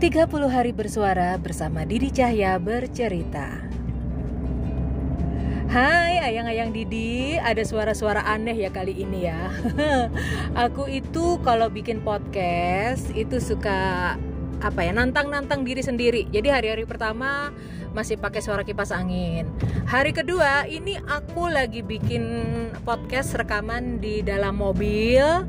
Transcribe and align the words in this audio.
30 0.00 0.32
hari 0.48 0.72
bersuara 0.72 1.36
bersama 1.36 1.84
Didi 1.84 2.08
Cahya 2.08 2.56
bercerita. 2.56 3.60
Hai 5.68 6.16
ayang-ayang 6.24 6.72
Didi, 6.72 7.36
ada 7.36 7.60
suara-suara 7.60 8.24
aneh 8.24 8.64
ya 8.64 8.72
kali 8.72 8.96
ini 8.96 9.28
ya. 9.28 9.52
Aku 10.64 10.88
itu 10.88 11.36
kalau 11.44 11.68
bikin 11.68 12.00
podcast 12.00 13.12
itu 13.12 13.44
suka 13.44 14.16
apa 14.64 14.80
ya 14.80 14.96
nantang-nantang 14.96 15.68
diri 15.68 15.84
sendiri. 15.84 16.32
Jadi 16.32 16.48
hari-hari 16.48 16.88
pertama 16.88 17.52
masih 17.92 18.16
pakai 18.16 18.40
suara 18.40 18.64
kipas 18.64 18.96
angin. 18.96 19.52
Hari 19.84 20.16
kedua 20.16 20.64
ini 20.64 20.96
aku 20.96 21.52
lagi 21.52 21.84
bikin 21.84 22.24
podcast 22.88 23.36
rekaman 23.36 24.00
di 24.00 24.24
dalam 24.24 24.64
mobil 24.64 25.44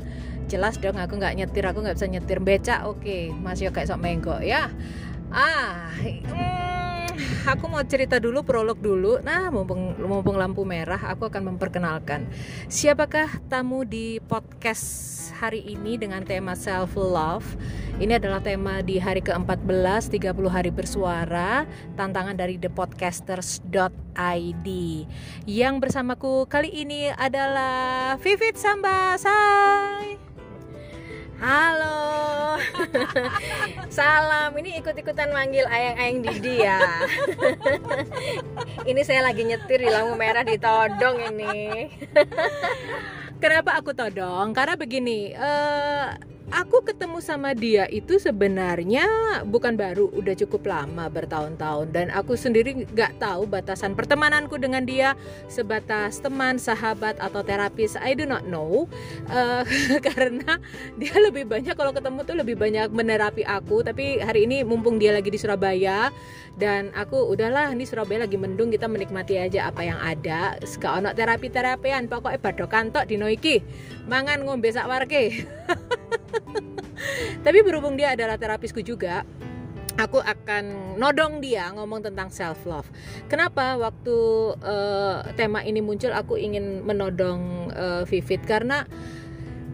jelas 0.52 0.76
dong 0.76 1.00
aku 1.00 1.16
nggak 1.16 1.40
nyetir 1.40 1.64
aku 1.64 1.80
nggak 1.80 1.96
bisa 1.96 2.12
nyetir. 2.12 2.38
Beca 2.44 2.84
oke 2.84 3.00
okay. 3.00 3.32
masih 3.32 3.72
kayak 3.72 3.88
sok 3.88 4.04
menggo 4.04 4.36
ya. 4.44 4.68
Ah 5.32 5.88
hmm, 5.96 7.16
aku 7.48 7.64
mau 7.72 7.80
cerita 7.88 8.20
dulu 8.20 8.44
prolog 8.44 8.76
dulu. 8.76 9.24
Nah 9.24 9.48
mumpung 9.48 9.96
mumpung 9.96 10.36
lampu 10.36 10.68
merah 10.68 11.00
aku 11.00 11.32
akan 11.32 11.56
memperkenalkan. 11.56 12.28
Siapakah 12.68 13.40
tamu 13.48 13.88
di 13.88 14.20
podcast 14.20 15.12
hari 15.42 15.66
ini 15.66 15.98
dengan 15.98 16.22
tema 16.22 16.54
self 16.54 16.94
love 16.94 17.58
ini 17.98 18.14
adalah 18.14 18.38
tema 18.38 18.78
di 18.78 19.02
hari 19.02 19.18
ke-14 19.26 20.14
30 20.14 20.30
hari 20.46 20.70
bersuara 20.70 21.66
tantangan 21.98 22.38
dari 22.38 22.62
thepodcasters.id 22.62 24.68
yang 25.50 25.82
bersamaku 25.82 26.46
kali 26.46 26.70
ini 26.70 27.10
adalah 27.10 28.14
Vivit 28.22 28.54
Sambas 28.54 29.26
Hai 29.26 30.31
Halo. 31.42 32.54
Salam. 33.98 34.54
Ini 34.54 34.78
ikut-ikutan 34.78 35.34
manggil 35.34 35.66
ayang-ayang 35.66 36.22
Didi 36.22 36.62
ya. 36.62 36.78
ini 38.90 39.02
saya 39.02 39.26
lagi 39.26 39.42
nyetir 39.42 39.82
di 39.82 39.90
lampu 39.90 40.14
merah 40.14 40.46
di 40.46 40.54
Todong 40.54 41.34
ini. 41.34 41.90
Kenapa 43.42 43.74
aku 43.74 43.90
todong? 43.90 44.54
Karena 44.54 44.78
begini, 44.78 45.34
uh, 45.34 46.14
aku 46.52 46.84
ketemu 46.84 47.18
sama 47.24 47.56
dia 47.56 47.88
itu 47.88 48.20
sebenarnya 48.20 49.08
bukan 49.48 49.74
baru, 49.74 50.12
udah 50.12 50.36
cukup 50.36 50.68
lama 50.68 51.08
bertahun-tahun 51.08 51.88
dan 51.90 52.12
aku 52.12 52.36
sendiri 52.36 52.84
nggak 52.92 53.16
tahu 53.16 53.48
batasan 53.48 53.96
pertemananku 53.96 54.60
dengan 54.60 54.84
dia 54.84 55.16
sebatas 55.48 56.20
teman, 56.20 56.60
sahabat 56.60 57.16
atau 57.18 57.40
terapis. 57.40 57.96
I 57.96 58.12
do 58.12 58.28
not 58.28 58.44
know 58.44 58.84
uh, 59.32 59.64
karena 60.12 60.60
dia 61.00 61.16
lebih 61.16 61.48
banyak 61.48 61.72
kalau 61.72 61.96
ketemu 61.96 62.20
tuh 62.28 62.36
lebih 62.36 62.56
banyak 62.60 62.92
menerapi 62.92 63.42
aku. 63.48 63.80
Tapi 63.80 64.20
hari 64.20 64.44
ini 64.44 64.60
mumpung 64.62 65.00
dia 65.00 65.16
lagi 65.16 65.32
di 65.32 65.40
Surabaya 65.40 66.12
dan 66.60 66.92
aku 66.92 67.32
udahlah 67.32 67.72
ini 67.72 67.88
Surabaya 67.88 68.28
lagi 68.28 68.36
mendung 68.36 68.68
kita 68.68 68.84
menikmati 68.86 69.40
aja 69.40 69.72
apa 69.72 69.82
yang 69.88 69.98
ada. 69.98 70.60
Sekarang 70.62 71.16
terapi 71.16 71.48
terapian 71.48 72.06
pokoknya 72.06 72.38
badokan 72.38 72.92
tok 72.92 73.08
di 73.08 73.16
Noiki 73.16 73.56
mangan 74.04 74.44
ngombe 74.44 74.68
sak 74.68 74.84
warke. 74.84 75.32
Tapi 77.46 77.58
berhubung 77.64 77.98
dia 77.98 78.14
adalah 78.14 78.38
terapisku 78.38 78.80
juga, 78.84 79.26
aku 79.98 80.20
akan 80.20 80.96
nodong 80.96 81.44
dia 81.44 81.68
ngomong 81.74 82.04
tentang 82.04 82.32
self 82.32 82.64
love. 82.64 82.88
Kenapa 83.28 83.76
waktu 83.76 84.16
uh, 84.60 85.26
tema 85.36 85.60
ini 85.64 85.84
muncul 85.84 86.12
aku 86.14 86.40
ingin 86.40 86.84
menodong 86.84 87.72
uh, 87.74 88.02
Vivit 88.08 88.44
karena 88.44 88.84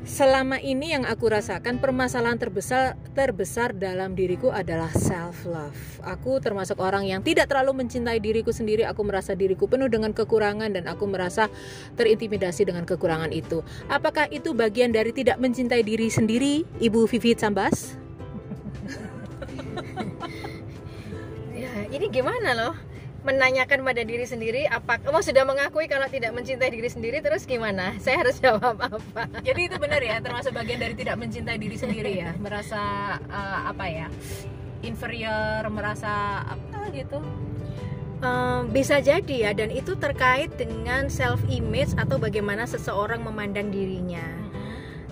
selama 0.09 0.57
ini 0.57 0.97
yang 0.97 1.05
aku 1.05 1.29
rasakan 1.29 1.77
permasalahan 1.77 2.41
terbesar 2.41 2.97
terbesar 3.13 3.77
dalam 3.77 4.17
diriku 4.17 4.49
adalah 4.49 4.89
self 4.97 5.45
love. 5.45 5.77
Aku 6.01 6.41
termasuk 6.41 6.81
orang 6.81 7.05
yang 7.05 7.21
tidak 7.21 7.53
terlalu 7.53 7.85
mencintai 7.85 8.17
diriku 8.17 8.49
sendiri. 8.49 8.89
Aku 8.89 9.05
merasa 9.05 9.37
diriku 9.37 9.69
penuh 9.69 9.93
dengan 9.93 10.17
kekurangan 10.17 10.73
dan 10.73 10.89
aku 10.89 11.05
merasa 11.05 11.53
terintimidasi 12.01 12.65
dengan 12.65 12.89
kekurangan 12.89 13.29
itu. 13.37 13.61
Apakah 13.93 14.33
itu 14.33 14.57
bagian 14.57 14.97
dari 14.97 15.13
tidak 15.13 15.37
mencintai 15.37 15.85
diri 15.85 16.09
sendiri, 16.09 16.65
Ibu 16.81 17.05
Vivi 17.05 17.37
Sambas? 17.37 18.01
ya, 21.53 21.85
ini 21.93 22.09
gimana 22.09 22.57
loh? 22.57 22.88
Menanyakan 23.27 23.83
pada 23.83 24.03
diri 24.07 24.23
sendiri 24.23 24.71
apa 24.71 25.03
kamu 25.03 25.21
sudah 25.27 25.43
mengakui 25.43 25.91
kalau 25.91 26.07
tidak 26.07 26.31
mencintai 26.31 26.71
diri 26.71 26.87
sendiri 26.87 27.19
terus 27.19 27.45
gimana? 27.45 27.95
Saya 28.05 28.23
harus 28.23 28.39
jawab 28.39 28.79
apa? 28.79 29.27
Jadi 29.43 29.71
itu 29.71 29.77
benar 29.77 29.99
ya 30.03 30.23
termasuk 30.23 30.55
bagian 30.55 30.79
dari 30.79 30.95
tidak 30.95 31.19
mencintai 31.19 31.59
diri 31.59 31.77
sendiri 31.77 32.13
ya? 32.15 32.31
Merasa 32.45 32.81
uh, 33.27 33.61
apa 33.71 33.85
ya 33.91 34.07
inferior 34.87 35.67
merasa 35.75 36.47
apa 36.47 36.87
gitu? 36.95 37.19
Um, 38.19 38.71
bisa 38.75 38.99
jadi 38.99 39.51
ya 39.51 39.51
dan 39.55 39.71
itu 39.71 39.95
terkait 39.95 40.51
dengan 40.59 41.07
self 41.07 41.39
image 41.47 41.95
atau 41.95 42.19
bagaimana 42.19 42.67
seseorang 42.67 43.23
memandang 43.23 43.71
dirinya 43.71 44.27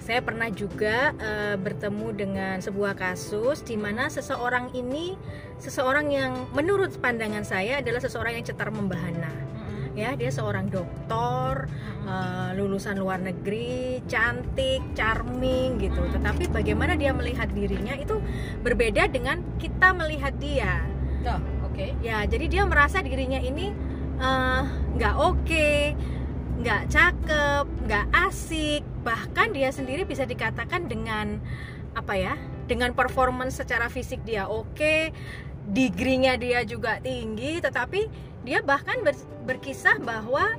saya 0.06 0.22
pernah 0.22 0.46
juga 0.54 1.10
uh, 1.18 1.58
bertemu 1.58 2.08
dengan 2.14 2.56
sebuah 2.62 2.94
kasus 2.94 3.66
di 3.66 3.74
mana 3.74 4.06
seseorang 4.06 4.70
ini 4.78 5.18
seseorang 5.58 6.06
yang 6.14 6.46
menurut 6.54 6.94
pandangan 7.02 7.42
saya 7.42 7.82
adalah 7.82 7.98
seseorang 7.98 8.38
yang 8.38 8.46
cetar 8.46 8.70
membahana 8.70 9.26
mm-hmm. 9.26 9.98
ya 9.98 10.14
dia 10.14 10.30
seorang 10.30 10.70
dokter 10.70 11.66
mm-hmm. 11.66 12.06
uh, 12.06 12.50
lulusan 12.54 13.02
luar 13.02 13.18
negeri 13.18 13.98
cantik 14.06 14.94
charming 14.94 15.82
gitu 15.82 15.98
mm-hmm. 15.98 16.22
tetapi 16.22 16.54
bagaimana 16.54 16.94
dia 16.94 17.10
melihat 17.10 17.50
dirinya 17.50 17.98
itu 17.98 18.22
berbeda 18.62 19.10
dengan 19.10 19.42
kita 19.58 19.90
melihat 19.90 20.38
dia 20.38 20.86
oh, 21.26 21.66
oke 21.66 21.74
okay. 21.74 21.98
ya 21.98 22.22
jadi 22.30 22.46
dia 22.46 22.62
merasa 22.62 23.02
dirinya 23.02 23.42
ini 23.42 23.74
eh, 24.22 24.62
nggak 24.94 25.14
uh, 25.18 25.34
oke 25.34 25.42
okay, 25.42 25.98
nggak 26.56 26.82
cakep, 26.88 27.66
nggak 27.84 28.06
asik, 28.28 28.82
bahkan 29.04 29.52
dia 29.52 29.68
sendiri 29.68 30.08
bisa 30.08 30.24
dikatakan 30.24 30.88
dengan 30.88 31.36
apa 31.92 32.16
ya, 32.16 32.34
dengan 32.64 32.92
performance 32.96 33.60
secara 33.60 33.92
fisik 33.92 34.24
dia 34.24 34.48
oke, 34.48 34.72
okay, 34.72 35.12
degree-nya 35.68 36.40
dia 36.40 36.64
juga 36.64 37.00
tinggi, 37.00 37.60
tetapi 37.60 38.08
dia 38.46 38.62
bahkan 38.64 39.02
ber, 39.02 39.16
berkisah 39.44 40.00
bahwa 40.00 40.56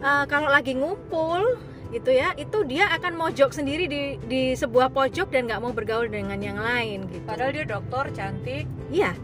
uh, 0.00 0.24
kalau 0.30 0.48
lagi 0.48 0.72
ngumpul 0.76 1.60
gitu 1.92 2.10
ya, 2.10 2.32
itu 2.40 2.64
dia 2.66 2.90
akan 2.96 3.14
mojok 3.14 3.54
sendiri 3.54 3.86
di 3.86 4.18
di 4.26 4.42
sebuah 4.58 4.90
pojok 4.90 5.30
dan 5.30 5.46
nggak 5.46 5.60
mau 5.62 5.70
bergaul 5.70 6.08
dengan 6.10 6.40
yang 6.40 6.58
lain 6.58 7.06
gitu. 7.12 7.22
Padahal 7.22 7.54
dia 7.54 7.64
dokter 7.68 8.04
cantik. 8.16 8.66
Iya. 8.90 9.14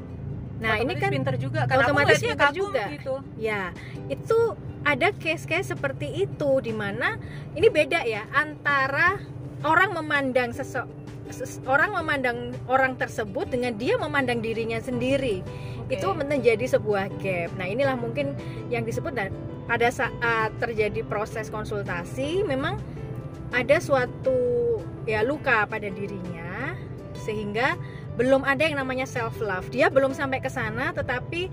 Nah 0.61 0.77
ini 0.77 0.93
kan 1.01 1.11
pinter 1.11 1.35
juga, 1.41 1.65
kan 1.65 1.83
otomatis 1.83 2.21
pinter 2.21 2.53
juga. 2.53 2.87
Gitu. 2.93 3.15
Ya 3.41 3.75
itu 4.07 4.55
ada 4.85 5.13
case-case 5.21 5.77
seperti 5.77 6.25
itu 6.25 6.51
di 6.65 6.73
mana 6.73 7.21
ini 7.53 7.69
beda 7.69 8.01
ya 8.09 8.25
antara 8.33 9.21
orang 9.65 9.93
memandang 9.93 10.57
sese 10.57 10.81
orang 11.69 11.95
memandang 11.95 12.57
orang 12.67 12.99
tersebut 12.99 13.47
dengan 13.53 13.77
dia 13.79 13.95
memandang 13.95 14.43
dirinya 14.43 14.81
sendiri 14.83 15.45
okay. 15.87 16.01
itu 16.01 16.07
menjadi 16.11 16.67
sebuah 16.67 17.07
gap. 17.23 17.55
Nah 17.55 17.67
inilah 17.71 17.95
mungkin 17.95 18.35
yang 18.67 18.83
disebut 18.83 19.15
dan 19.15 19.31
pada 19.71 19.87
saat 19.95 20.51
terjadi 20.59 21.07
proses 21.07 21.47
konsultasi 21.47 22.43
memang 22.43 22.83
ada 23.55 23.79
suatu 23.79 24.83
ya 25.07 25.23
luka 25.23 25.67
pada 25.71 25.87
dirinya 25.87 26.75
sehingga 27.15 27.79
belum 28.19 28.43
ada 28.43 28.67
yang 28.67 28.83
namanya 28.83 29.07
self 29.07 29.39
love. 29.39 29.71
Dia 29.71 29.87
belum 29.87 30.11
sampai 30.11 30.43
ke 30.43 30.51
sana 30.51 30.91
tetapi 30.91 31.47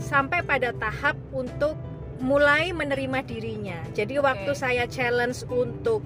sampai 0.00 0.40
pada 0.48 0.72
tahap 0.80 1.16
untuk 1.36 1.76
mulai 2.20 2.70
menerima 2.76 3.24
dirinya. 3.24 3.80
Jadi 3.96 4.20
waktu 4.20 4.52
okay. 4.52 4.60
saya 4.60 4.84
challenge 4.86 5.42
untuk 5.48 6.04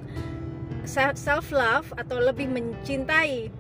self 0.89 1.49
love 1.51 1.91
atau 1.99 2.23
lebih 2.23 2.49
mencintai, 2.49 3.51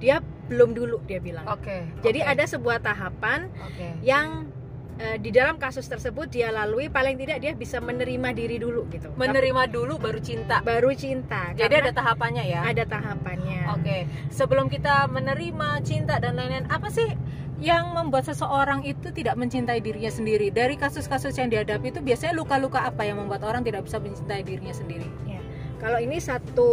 dia 0.00 0.24
belum 0.48 0.72
dulu 0.72 1.04
dia 1.04 1.20
bilang. 1.20 1.44
Oke. 1.46 1.68
Okay. 1.68 1.80
Jadi 2.02 2.20
okay. 2.24 2.32
ada 2.32 2.44
sebuah 2.48 2.78
tahapan 2.80 3.52
okay. 3.60 3.92
yang 4.00 4.48
uh, 4.96 5.16
di 5.20 5.30
dalam 5.30 5.60
kasus 5.60 5.84
tersebut 5.84 6.32
dia 6.32 6.48
lalui 6.48 6.88
paling 6.88 7.20
tidak 7.20 7.44
dia 7.44 7.52
bisa 7.52 7.78
menerima 7.84 8.32
diri 8.32 8.56
dulu 8.56 8.88
gitu. 8.88 9.12
Menerima 9.14 9.68
Tapi, 9.68 9.74
dulu 9.76 9.94
baru 10.00 10.20
cinta. 10.24 10.64
Baru 10.64 10.90
cinta. 10.96 11.52
Jadi 11.52 11.74
ada 11.84 11.92
tahapannya 11.92 12.44
ya. 12.48 12.60
Ada 12.64 12.84
tahapannya. 12.88 13.60
Oke. 13.76 13.84
Okay. 13.84 14.00
Sebelum 14.32 14.72
kita 14.72 15.06
menerima 15.12 15.84
cinta 15.84 16.16
dan 16.16 16.40
lain-lain, 16.40 16.66
apa 16.72 16.88
sih 16.88 17.12
yang 17.58 17.90
membuat 17.90 18.22
seseorang 18.22 18.86
itu 18.86 19.10
tidak 19.10 19.34
mencintai 19.34 19.82
dirinya 19.82 20.10
sendiri 20.14 20.54
dari 20.54 20.78
kasus-kasus 20.78 21.34
yang 21.42 21.50
dihadapi 21.50 21.90
itu 21.90 21.98
biasanya 21.98 22.38
luka-luka 22.38 22.86
apa 22.86 23.02
yang 23.02 23.18
membuat 23.18 23.42
orang 23.42 23.66
tidak 23.66 23.82
bisa 23.82 23.98
mencintai 23.98 24.46
dirinya 24.46 24.70
sendiri 24.70 25.10
ya. 25.26 25.42
kalau 25.82 25.98
ini 25.98 26.22
satu 26.22 26.70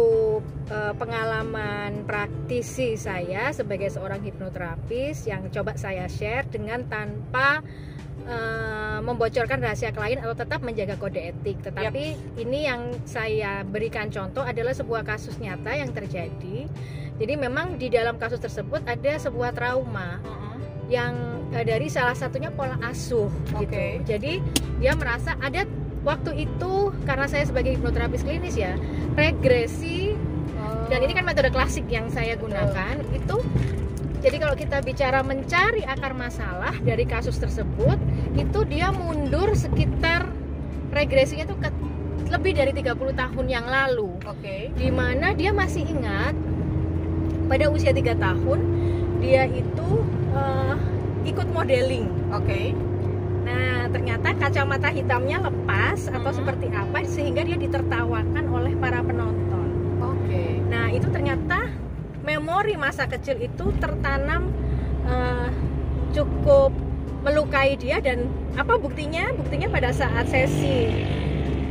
uh, 0.70 0.94
pengalaman 0.94 2.06
praktisi 2.06 2.94
saya 2.94 3.50
sebagai 3.50 3.90
seorang 3.90 4.22
hipnoterapis 4.22 5.26
yang 5.26 5.50
coba 5.50 5.74
saya 5.74 6.06
share 6.06 6.46
dengan 6.46 6.86
tanpa 6.86 7.66
eh, 8.26 8.98
membocorkan 9.02 9.62
rahasia 9.62 9.90
klien 9.94 10.18
atau 10.18 10.34
tetap 10.34 10.58
menjaga 10.62 10.98
kode 10.98 11.18
etik. 11.30 11.62
Tetapi 11.62 12.18
ini 12.42 12.66
yang 12.66 12.90
saya 13.06 13.62
berikan 13.62 14.10
contoh 14.10 14.42
adalah 14.42 14.74
sebuah 14.74 15.06
kasus 15.06 15.38
nyata 15.38 15.78
yang 15.78 15.94
terjadi. 15.94 16.66
Jadi 17.16 17.34
memang 17.38 17.78
di 17.78 17.86
dalam 17.86 18.18
kasus 18.18 18.42
tersebut 18.42 18.82
ada 18.84 19.12
sebuah 19.16 19.54
trauma 19.54 20.18
yang 20.86 21.42
eh, 21.54 21.64
dari 21.66 21.90
salah 21.90 22.14
satunya 22.14 22.50
pola 22.54 22.78
asuh 22.86 23.30
gitu. 23.58 23.66
Oke. 23.66 24.00
Jadi 24.06 24.38
dia 24.78 24.92
merasa 24.94 25.34
ada 25.40 25.66
waktu 26.06 26.46
itu 26.46 26.94
karena 27.02 27.26
saya 27.26 27.42
sebagai 27.42 27.74
hipnoterapis 27.74 28.22
klinis 28.22 28.54
ya 28.54 28.78
regresi 29.18 30.14
dan 30.86 31.02
ini 31.02 31.12
kan 31.18 31.26
metode 31.26 31.50
klasik 31.50 31.90
yang 31.90 32.06
saya 32.14 32.38
gunakan 32.38 33.02
itu 33.10 33.42
jadi 34.22 34.36
kalau 34.38 34.54
kita 34.54 34.78
bicara 34.86 35.20
mencari 35.26 35.82
akar 35.82 36.14
masalah 36.14 36.74
dari 36.86 37.02
kasus 37.02 37.34
tersebut 37.42 37.98
itu 38.38 38.60
dia 38.70 38.94
mundur 38.94 39.50
sekitar 39.58 40.30
regresinya 40.94 41.50
tuh 41.50 41.58
ke 41.58 41.70
lebih 42.26 42.58
dari 42.58 42.72
30 42.74 42.94
tahun 43.14 43.46
yang 43.46 43.66
lalu 43.66 44.14
Oke. 44.26 44.70
di 44.74 44.90
mana 44.90 45.34
dia 45.34 45.50
masih 45.50 45.86
ingat 45.86 46.34
pada 47.46 47.70
usia 47.70 47.94
tiga 47.94 48.14
tahun 48.18 48.62
dia 49.22 49.46
itu 49.46 50.06
eh, 50.36 50.74
ikut 51.26 51.48
modeling 51.50 52.06
Oke. 52.30 52.76
Nah, 53.46 53.86
ternyata 53.94 54.34
kacamata 54.34 54.90
hitamnya 54.90 55.38
lepas 55.38 56.10
atau 56.10 56.30
Mhm. 56.34 56.38
seperti 56.42 56.66
apa 56.74 56.98
sehingga 57.06 57.46
dia 57.46 57.54
ditertawakan 57.54 58.44
oleh 58.50 58.74
para 58.74 58.98
penonton. 59.06 59.68
Oke. 60.02 60.60
Nah, 60.66 60.90
itu 60.90 61.06
ternyata 61.14 61.70
memori 62.26 62.74
masa 62.74 63.06
kecil 63.06 63.38
itu 63.38 63.70
tertanam 63.78 64.50
eh, 65.06 65.48
cukup 66.10 66.74
melukai 67.22 67.78
dia 67.78 68.02
dan 68.02 68.26
apa 68.58 68.74
buktinya? 68.74 69.30
Buktinya 69.38 69.70
pada 69.70 69.94
saat 69.94 70.26
sesi 70.26 70.90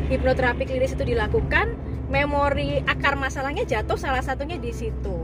hipnoterapi 0.07 0.63
klinis 0.63 0.95
itu 0.95 1.03
dilakukan, 1.03 1.75
memori 2.07 2.79
akar 2.87 3.19
masalahnya 3.19 3.67
jatuh 3.67 3.99
salah 3.99 4.23
satunya 4.23 4.55
di 4.55 4.71
situ. 4.71 5.17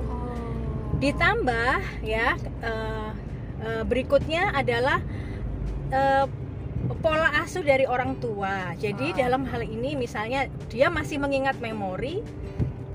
Ditambah 1.00 2.04
ya 2.04 2.36
eh, 2.60 3.11
eh, 3.62 3.84
berikutnya 3.86 4.52
adalah 4.52 5.00
eh, 5.92 6.26
pola 7.02 7.30
asuh 7.42 7.62
dari 7.62 7.86
orang 7.86 8.18
tua. 8.18 8.74
Jadi 8.76 9.14
Ah. 9.14 9.28
dalam 9.28 9.46
hal 9.46 9.62
ini 9.62 9.94
misalnya 9.96 10.50
dia 10.68 10.90
masih 10.90 11.22
mengingat 11.22 11.62
memori 11.62 12.26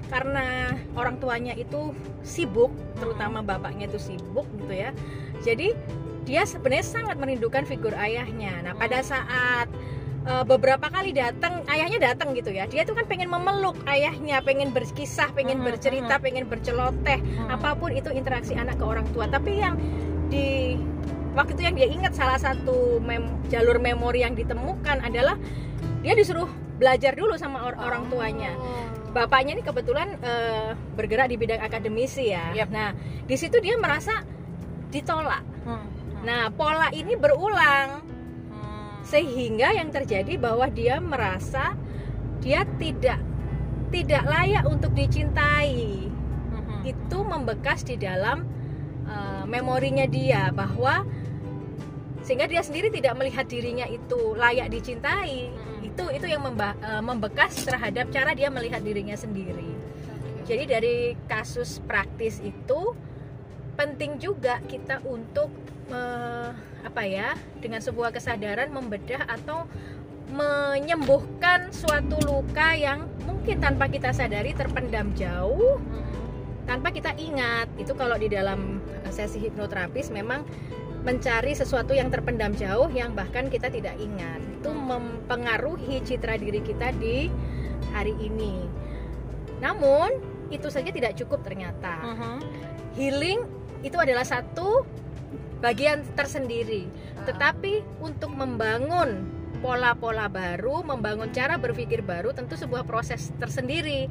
karena 0.07 0.71
orang 0.95 1.19
tuanya 1.19 1.55
itu 1.59 1.91
sibuk, 2.23 2.71
terutama 2.95 3.43
bapaknya 3.43 3.91
itu 3.91 3.99
sibuk 3.99 4.47
gitu 4.63 4.75
ya. 4.75 4.91
Jadi 5.43 5.75
dia 6.27 6.43
sebenarnya 6.43 6.87
sangat 6.87 7.17
merindukan 7.19 7.63
figur 7.67 7.95
ayahnya. 7.95 8.63
Nah, 8.63 8.75
pada 8.75 9.03
saat 9.03 9.67
eh, 10.27 10.43
beberapa 10.43 10.91
kali 10.91 11.15
datang, 11.15 11.63
ayahnya 11.71 12.11
datang 12.15 12.35
gitu 12.35 12.51
ya. 12.51 12.67
Dia 12.67 12.83
tuh 12.83 12.99
kan 12.99 13.07
pengen 13.07 13.31
memeluk 13.31 13.79
ayahnya, 13.87 14.43
pengen 14.43 14.75
berkisah, 14.75 15.31
pengen 15.31 15.63
Mhm, 15.63 15.67
bercerita, 15.71 16.19
pengen 16.19 16.51
berceloteh 16.51 17.23
apa 17.47 17.79
pun 17.79 17.95
itu 17.95 18.11
interaksi 18.11 18.59
anak 18.59 18.75
ke 18.75 18.85
orang 18.85 19.07
tua 19.15 19.31
tapi 19.31 19.63
yang 19.63 19.79
di 20.27 20.77
waktu 21.37 21.53
itu 21.53 21.63
yang 21.63 21.77
dia 21.77 21.89
ingat 21.89 22.13
salah 22.17 22.41
satu 22.41 22.99
mem- 23.05 23.45
jalur 23.53 23.77
memori 23.77 24.25
yang 24.25 24.33
ditemukan 24.33 25.05
adalah 25.05 25.37
dia 26.01 26.17
disuruh 26.17 26.49
belajar 26.77 27.17
dulu 27.17 27.37
sama 27.37 27.65
or- 27.67 27.81
orang 27.81 28.09
tuanya. 28.09 28.53
Bapaknya 29.17 29.57
ini 29.57 29.65
kebetulan 29.65 30.21
eh, 30.21 30.77
bergerak 30.93 31.33
di 31.33 31.37
bidang 31.41 31.61
akademisi 31.65 32.33
ya. 32.37 32.53
Yap. 32.53 32.69
nah 32.69 32.93
di 33.25 33.37
situ 33.37 33.57
dia 33.65 33.77
merasa 33.81 34.25
ditolak. 34.93 35.43
Hmm. 35.67 35.83
nah 36.23 36.49
pola 36.53 36.89
ini 36.93 37.17
berulang. 37.17 38.05
Sehingga 39.07 39.71
yang 39.71 39.95
terjadi 39.95 40.35
bahwa 40.35 40.67
dia 40.67 40.99
merasa 40.99 41.79
dia 42.43 42.67
tidak 42.77 43.23
tidak 43.95 44.25
layak 44.27 44.65
untuk 44.67 44.93
dicintai. 44.93 46.11
Itu 46.83 47.19
membekas 47.23 47.87
di 47.87 47.99
dalam 47.99 48.56
uh, 49.07 49.45
memorinya 49.49 50.05
dia 50.05 50.51
bahwa 50.53 51.07
sehingga 52.27 52.51
dia 52.51 52.59
sendiri 52.59 52.91
tidak 52.91 53.15
melihat 53.15 53.47
dirinya 53.47 53.87
itu 53.87 54.35
layak 54.35 54.69
dicintai. 54.71 55.51
Hmm. 55.51 55.75
itu 55.87 56.05
itu 56.13 56.27
yang 56.29 56.43
memba- 56.45 56.77
uh, 56.83 57.01
membekas 57.01 57.63
terhadap 57.63 58.11
cara 58.13 58.35
dia 58.37 58.53
melihat 58.53 58.83
dirinya 58.83 59.15
sendiri. 59.15 59.73
Jadi 60.47 60.65
dari 60.69 60.97
kasus 61.27 61.83
praktis 61.83 62.39
itu 62.43 62.95
penting 63.79 64.19
juga 64.19 64.63
kita 64.67 65.03
untuk 65.07 65.51
uh, 65.91 66.51
apa 66.87 67.03
ya 67.03 67.35
dengan 67.59 67.83
sebuah 67.83 68.15
kesadaran 68.15 68.71
membedah 68.71 69.27
atau 69.27 69.67
menyembuhkan 70.31 71.71
suatu 71.71 72.19
luka 72.27 72.75
yang 72.75 73.07
mungkin 73.27 73.63
tanpa 73.63 73.87
kita 73.87 74.11
sadari 74.11 74.55
terpendam 74.55 75.15
jauh 75.15 75.79
tanpa 76.67 76.91
kita 76.91 77.15
ingat. 77.15 77.71
Itu 77.79 77.95
kalau 77.95 78.19
di 78.19 78.27
dalam 78.27 78.83
sesi 79.17 79.41
hipnoterapis 79.41 80.13
memang 80.13 80.45
mencari 81.07 81.57
sesuatu 81.57 81.97
yang 81.97 82.13
terpendam 82.13 82.53
jauh 82.53 82.91
yang 82.93 83.17
bahkan 83.17 83.49
kita 83.49 83.73
tidak 83.73 83.97
ingat. 83.97 84.43
Itu 84.61 84.75
mempengaruhi 84.75 86.03
citra 86.05 86.37
diri 86.37 86.61
kita 86.61 86.93
di 86.99 87.33
hari 87.95 88.13
ini. 88.21 88.67
Namun 89.63 90.19
itu 90.51 90.67
saja 90.69 90.91
tidak 90.91 91.15
cukup 91.17 91.47
ternyata. 91.47 92.03
Healing 92.99 93.47
itu 93.87 93.97
adalah 93.97 94.27
satu 94.27 94.83
bagian 95.63 96.03
tersendiri. 96.19 96.91
Tetapi 97.23 98.03
untuk 98.03 98.35
membangun 98.35 99.36
pola-pola 99.59 100.29
baru, 100.29 100.85
membangun 100.85 101.33
cara 101.33 101.57
berpikir 101.57 102.05
baru 102.05 102.31
tentu 102.37 102.55
sebuah 102.55 102.85
proses 102.85 103.33
tersendiri. 103.41 104.07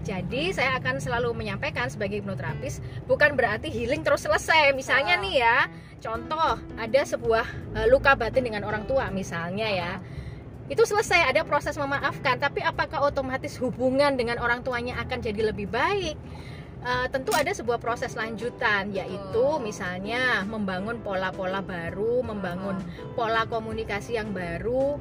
Jadi 0.00 0.52
saya 0.56 0.80
akan 0.80 1.00
selalu 1.00 1.36
menyampaikan 1.36 1.92
sebagai 1.92 2.24
hipnoterapis 2.24 2.80
bukan 3.04 3.36
berarti 3.36 3.68
healing 3.68 4.00
terus 4.00 4.24
selesai. 4.24 4.72
Misalnya 4.72 5.20
nih 5.20 5.44
ya, 5.44 5.68
contoh 6.00 6.56
ada 6.80 7.00
sebuah 7.04 7.46
eh, 7.76 7.86
luka 7.90 8.16
batin 8.16 8.46
dengan 8.46 8.64
orang 8.64 8.88
tua 8.88 9.12
misalnya 9.12 9.68
ya. 9.68 9.92
Itu 10.70 10.86
selesai 10.86 11.34
ada 11.34 11.42
proses 11.42 11.74
memaafkan, 11.74 12.38
tapi 12.38 12.62
apakah 12.62 13.02
otomatis 13.02 13.58
hubungan 13.58 14.14
dengan 14.14 14.38
orang 14.38 14.62
tuanya 14.62 15.02
akan 15.02 15.18
jadi 15.18 15.50
lebih 15.50 15.66
baik? 15.66 16.14
Eh, 16.80 17.06
tentu 17.12 17.28
ada 17.36 17.52
sebuah 17.52 17.76
proses 17.76 18.16
lanjutan 18.16 18.88
yaitu 18.96 19.20
Betul. 19.28 19.60
misalnya 19.60 20.48
membangun 20.48 21.04
pola-pola 21.04 21.60
baru, 21.60 22.24
membangun 22.24 22.80
pola 23.12 23.44
komunikasi 23.44 24.16
yang 24.16 24.32
baru 24.32 24.96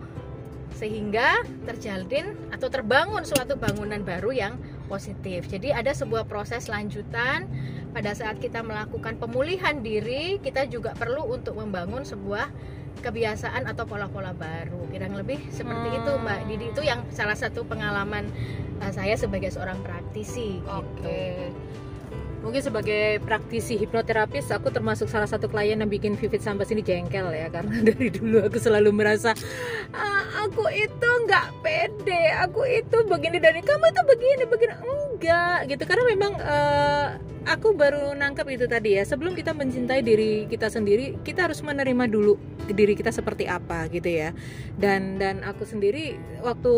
sehingga 0.75 1.39
terjalin 1.63 2.35
atau 2.51 2.67
terbangun 2.67 3.23
suatu 3.23 3.55
bangunan 3.55 4.03
baru 4.03 4.35
yang 4.35 4.53
positif. 4.91 5.47
Jadi 5.47 5.71
ada 5.71 5.95
sebuah 5.95 6.27
proses 6.27 6.67
lanjutan 6.67 7.47
pada 7.95 8.11
saat 8.11 8.43
kita 8.43 8.59
melakukan 8.59 9.15
pemulihan 9.15 9.79
diri, 9.79 10.35
kita 10.43 10.67
juga 10.67 10.91
perlu 10.99 11.31
untuk 11.31 11.63
membangun 11.63 12.03
sebuah 12.03 12.51
kebiasaan 12.99 13.65
atau 13.65 13.83
pola-pola 13.83 14.31
baru. 14.31 14.87
Kurang 14.87 15.15
lebih 15.15 15.39
seperti 15.49 15.87
Hmm. 15.87 15.99
itu, 15.99 16.11
Mbak 16.19 16.39
Didi. 16.45 16.65
Itu 16.69 16.81
yang 16.81 17.03
salah 17.09 17.35
satu 17.35 17.63
pengalaman 17.63 18.27
uh, 18.79 18.91
saya 18.91 19.15
sebagai 19.15 19.49
seorang 19.49 19.79
praktisi 19.79 20.59
gitu. 20.59 20.69
Oke. 20.69 21.51
Mungkin 22.39 22.63
sebagai 22.63 23.19
praktisi 23.19 23.75
hipnoterapis 23.75 24.47
aku 24.55 24.71
termasuk 24.71 25.11
salah 25.11 25.27
satu 25.27 25.51
klien 25.51 25.75
yang 25.75 25.91
bikin 25.91 26.15
Vivid 26.15 26.39
Sambas 26.39 26.71
ini 26.71 26.79
jengkel 26.79 27.27
ya 27.35 27.51
karena 27.51 27.83
dari 27.91 28.07
dulu 28.07 28.39
aku 28.39 28.55
selalu 28.55 28.95
merasa 28.95 29.35
"Ah, 29.91 30.18
aku 30.49 30.65
itu 30.73 31.09
nggak 31.29 31.61
pede, 31.61 32.33
aku 32.41 32.65
itu 32.65 32.97
begini 33.05 33.37
dari 33.37 33.61
kamu 33.61 33.85
itu 33.93 34.01
begini 34.09 34.43
begini. 34.49 34.73
Enggak 34.81 35.57
gitu. 35.69 35.83
Karena 35.85 36.03
memang 36.09 36.33
eh, 36.41 37.05
aku 37.45 37.77
baru 37.77 38.17
nangkep 38.17 38.47
itu 38.49 38.65
tadi 38.65 38.97
ya. 38.97 39.05
Sebelum 39.05 39.37
kita 39.37 39.53
mencintai 39.53 40.01
diri 40.01 40.49
kita 40.49 40.73
sendiri 40.73 41.21
kita 41.21 41.45
harus 41.45 41.61
menerima 41.61 42.09
dulu 42.09 42.33
diri 42.65 42.97
kita 42.97 43.13
seperti 43.13 43.45
apa 43.45 43.85
gitu 43.93 44.09
ya. 44.09 44.33
Dan 44.73 45.21
dan 45.21 45.45
aku 45.45 45.69
sendiri 45.69 46.17
waktu 46.41 46.73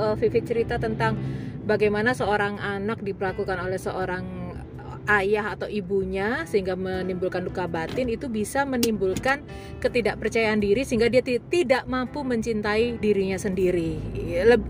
eh, 0.00 0.14
Vivid 0.16 0.44
cerita 0.48 0.80
tentang 0.80 1.20
bagaimana 1.68 2.16
seorang 2.16 2.56
anak 2.58 3.04
diperlakukan 3.04 3.60
oleh 3.60 3.76
seorang 3.76 4.41
ayah 5.10 5.58
atau 5.58 5.66
ibunya 5.66 6.46
sehingga 6.46 6.78
menimbulkan 6.78 7.42
luka 7.42 7.66
batin 7.66 8.06
itu 8.06 8.30
bisa 8.30 8.62
menimbulkan 8.62 9.42
ketidakpercayaan 9.82 10.62
diri 10.62 10.86
sehingga 10.86 11.10
dia 11.10 11.22
ti- 11.24 11.42
tidak 11.50 11.86
mampu 11.90 12.22
mencintai 12.22 13.02
dirinya 13.02 13.34
sendiri. 13.34 13.98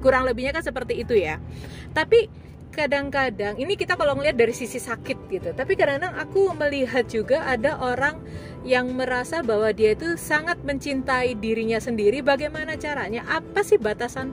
Kurang 0.00 0.24
lebihnya 0.24 0.56
kan 0.56 0.64
seperti 0.64 1.04
itu 1.04 1.12
ya. 1.12 1.36
Tapi 1.92 2.32
kadang-kadang 2.72 3.60
ini 3.60 3.76
kita 3.76 4.00
kalau 4.00 4.16
ngelihat 4.16 4.40
dari 4.40 4.56
sisi 4.56 4.80
sakit 4.80 5.18
gitu. 5.28 5.52
Tapi 5.52 5.76
kadang-kadang 5.76 6.16
aku 6.16 6.56
melihat 6.56 7.04
juga 7.04 7.44
ada 7.44 7.76
orang 7.76 8.16
yang 8.64 8.88
merasa 8.96 9.44
bahwa 9.44 9.68
dia 9.76 9.92
itu 9.92 10.16
sangat 10.16 10.56
mencintai 10.64 11.36
dirinya 11.36 11.76
sendiri. 11.76 12.24
Bagaimana 12.24 12.80
caranya? 12.80 13.28
Apa 13.28 13.60
sih 13.60 13.76
batasan 13.76 14.32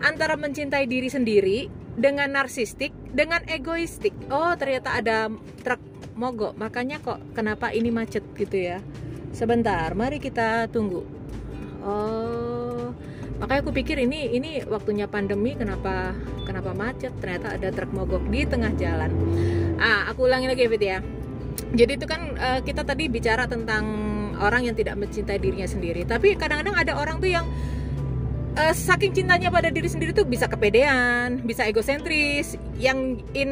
antara 0.00 0.40
mencintai 0.40 0.88
diri 0.88 1.12
sendiri 1.12 1.79
dengan 1.98 2.30
narsistik 2.30 2.94
dengan 3.10 3.42
egoistik 3.50 4.14
oh 4.30 4.54
ternyata 4.54 4.98
ada 4.98 5.30
truk 5.66 5.82
mogok 6.14 6.54
makanya 6.58 7.00
kok 7.02 7.18
kenapa 7.32 7.72
ini 7.72 7.88
macet 7.88 8.22
gitu 8.36 8.56
ya 8.56 8.78
sebentar 9.32 9.94
mari 9.94 10.18
kita 10.20 10.68
tunggu 10.70 11.20
Oh, 11.80 12.92
makanya 13.40 13.60
aku 13.64 13.72
pikir 13.72 13.96
ini 14.04 14.36
ini 14.36 14.60
waktunya 14.68 15.08
pandemi 15.08 15.56
kenapa 15.56 16.12
kenapa 16.44 16.76
macet? 16.76 17.16
Ternyata 17.24 17.56
ada 17.56 17.72
truk 17.72 17.92
mogok 17.96 18.20
di 18.28 18.44
tengah 18.44 18.72
jalan. 18.76 19.10
Ah, 19.80 20.12
aku 20.12 20.28
ulangi 20.28 20.48
lagi 20.48 20.68
Fit 20.68 20.82
ya. 20.84 21.00
Jadi 21.72 21.92
itu 21.96 22.06
kan 22.06 22.36
eh, 22.36 22.60
kita 22.60 22.84
tadi 22.84 23.08
bicara 23.08 23.48
tentang 23.48 23.84
orang 24.40 24.68
yang 24.68 24.76
tidak 24.76 25.00
mencintai 25.00 25.40
dirinya 25.40 25.68
sendiri. 25.68 26.04
Tapi 26.04 26.36
kadang-kadang 26.36 26.76
ada 26.76 26.92
orang 27.00 27.16
tuh 27.20 27.32
yang 27.32 27.48
eh, 28.56 28.74
saking 28.74 29.12
cintanya 29.14 29.52
pada 29.52 29.70
diri 29.70 29.86
sendiri 29.86 30.10
tuh 30.10 30.26
bisa 30.26 30.50
kepedean, 30.50 31.42
bisa 31.46 31.66
egosentris, 31.66 32.58
yang 32.78 33.22
in 33.36 33.50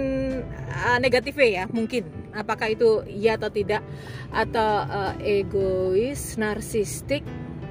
eh, 0.66 0.98
negatifnya 0.98 1.48
ya 1.48 1.64
mungkin. 1.70 2.06
Apakah 2.34 2.70
itu 2.70 3.02
iya 3.10 3.34
atau 3.38 3.50
tidak? 3.50 3.82
Atau 4.30 4.70
eh, 5.22 5.42
egois, 5.42 6.38
narsistik, 6.38 7.22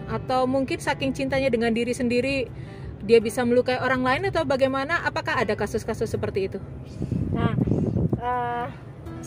atau 0.07 0.48
mungkin 0.48 0.79
saking 0.79 1.12
cintanya 1.12 1.51
dengan 1.51 1.75
diri 1.75 1.91
sendiri 1.91 2.48
dia 3.07 3.24
bisa 3.24 3.43
melukai 3.48 3.79
orang 3.79 4.03
lain 4.03 4.27
atau 4.27 4.43
bagaimana? 4.43 5.03
Apakah 5.07 5.39
ada 5.39 5.55
kasus-kasus 5.55 6.12
seperti 6.12 6.51
itu? 6.51 6.60
Nah, 7.31 7.55
eh, 8.19 8.67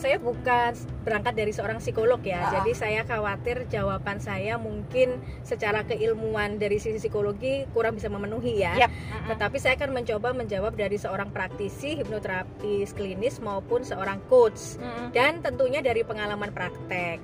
saya 0.00 0.16
bukan 0.16 0.72
berangkat 1.00 1.36
dari 1.36 1.52
seorang 1.52 1.76
psikolog 1.76 2.16
ya, 2.20 2.40
Ah. 2.40 2.50
jadi 2.56 2.72
saya 2.72 3.00
khawatir 3.04 3.68
jawaban 3.68 4.16
saya 4.16 4.56
mungkin 4.56 5.14
secara 5.42 5.84
keilmuan 5.84 6.56
dari 6.56 6.76
sisi 6.76 6.96
psikologi 6.98 7.68
kurang 7.70 7.94
bisa 7.94 8.08
memenuhi 8.08 8.56
ya. 8.58 8.72
Yap. 8.78 8.90
Tetapi 9.28 9.56
saya 9.56 9.76
akan 9.76 9.92
mencoba 9.92 10.32
menjawab 10.32 10.72
dari 10.74 10.96
seorang 10.96 11.28
praktisi 11.28 11.94
hipnoterapis 11.94 12.90
klinis 12.90 13.38
maupun 13.38 13.84
seorang 13.84 14.24
coach 14.26 14.80
dan 15.10 15.38
tentunya 15.38 15.78
dari 15.78 16.00
pengalaman 16.00 16.48
praktek. 16.48 17.20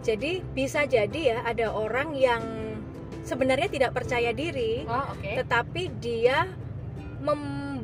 Jadi 0.00 0.46
bisa 0.46 0.86
jadi 0.86 1.20
ya 1.20 1.38
ada 1.42 1.74
orang 1.74 2.14
yang 2.14 2.42
sebenarnya 3.20 3.66
tidak 3.66 3.90
percaya 3.92 4.30
diri, 4.30 4.86
Oh, 4.86 5.12
oke. 5.12 5.34
tetapi 5.36 5.82
dia 5.98 6.46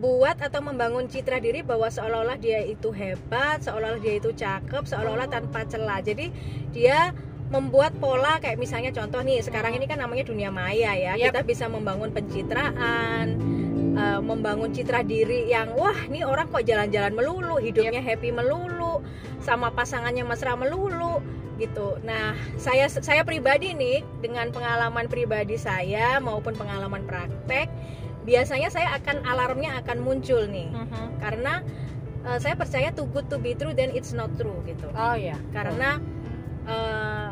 membuat 0.06 0.38
atau 0.38 0.62
membangun 0.62 1.10
citra 1.10 1.42
diri 1.42 1.66
bahwa 1.66 1.90
seolah-olah 1.90 2.38
dia 2.38 2.62
itu 2.62 2.94
hebat, 2.94 3.58
seolah-olah 3.66 3.98
dia 3.98 4.22
itu 4.22 4.30
cakep, 4.30 4.86
seolah-olah 4.86 5.26
tanpa 5.26 5.66
celah. 5.66 5.98
Jadi 5.98 6.30
dia 6.70 7.10
membuat 7.50 7.98
pola 7.98 8.38
kayak 8.38 8.54
misalnya 8.54 8.94
contoh 8.94 9.22
nih 9.22 9.42
sekarang 9.42 9.74
ini 9.74 9.86
kan 9.86 10.02
namanya 10.02 10.26
dunia 10.26 10.50
maya 10.50 10.98
ya 10.98 11.14
Yap. 11.14 11.30
kita 11.30 11.40
bisa 11.46 11.64
membangun 11.70 12.10
pencitraan 12.10 13.38
eh, 13.94 14.18
membangun 14.18 14.74
citra 14.74 15.06
diri 15.06 15.46
yang 15.46 15.70
wah 15.78 15.94
nih 16.10 16.26
orang 16.26 16.50
kok 16.50 16.66
jalan-jalan 16.66 17.14
melulu 17.14 17.62
hidupnya 17.62 18.02
happy 18.02 18.34
melulu 18.34 18.98
sama 19.38 19.70
pasangannya 19.70 20.26
mesra 20.26 20.58
melulu 20.58 21.22
gitu 21.62 22.02
nah 22.02 22.34
saya 22.58 22.90
saya 22.90 23.22
pribadi 23.22 23.78
nih 23.78 24.02
dengan 24.18 24.50
pengalaman 24.50 25.06
pribadi 25.06 25.54
saya 25.54 26.18
maupun 26.18 26.58
pengalaman 26.58 27.06
praktek 27.06 27.70
biasanya 28.26 28.68
saya 28.68 28.90
akan 28.92 29.22
alarmnya 29.22 29.78
akan 29.80 30.02
muncul 30.02 30.44
nih 30.44 30.66
Mhm. 30.68 31.22
karena 31.22 31.62
eh, 32.22 32.38
saya 32.38 32.58
percaya 32.58 32.90
too 32.90 33.06
good 33.06 33.30
to 33.30 33.38
be 33.38 33.54
true 33.54 33.70
then 33.70 33.88
it's 33.90 34.10
not 34.10 34.34
true 34.34 34.58
gitu 34.66 34.90
Oh 34.92 35.14
ya. 35.14 35.38
karena 35.50 36.02
eh, 36.66 37.30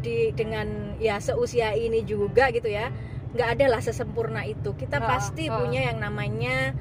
di 0.00 0.32
dengan 0.32 0.96
ya 0.96 1.16
seusia 1.18 1.72
ini 1.72 2.04
juga 2.04 2.48
gitu 2.50 2.68
ya 2.68 2.92
nggak 3.34 3.48
ada 3.52 3.66
lah 3.68 3.80
sesempurna 3.80 4.44
itu 4.44 4.72
kita 4.74 4.96
Oh, 4.96 5.06
pasti 5.06 5.48
oh. 5.48 5.60
punya 5.60 5.88
yang 5.88 5.98
namanya 5.98 6.72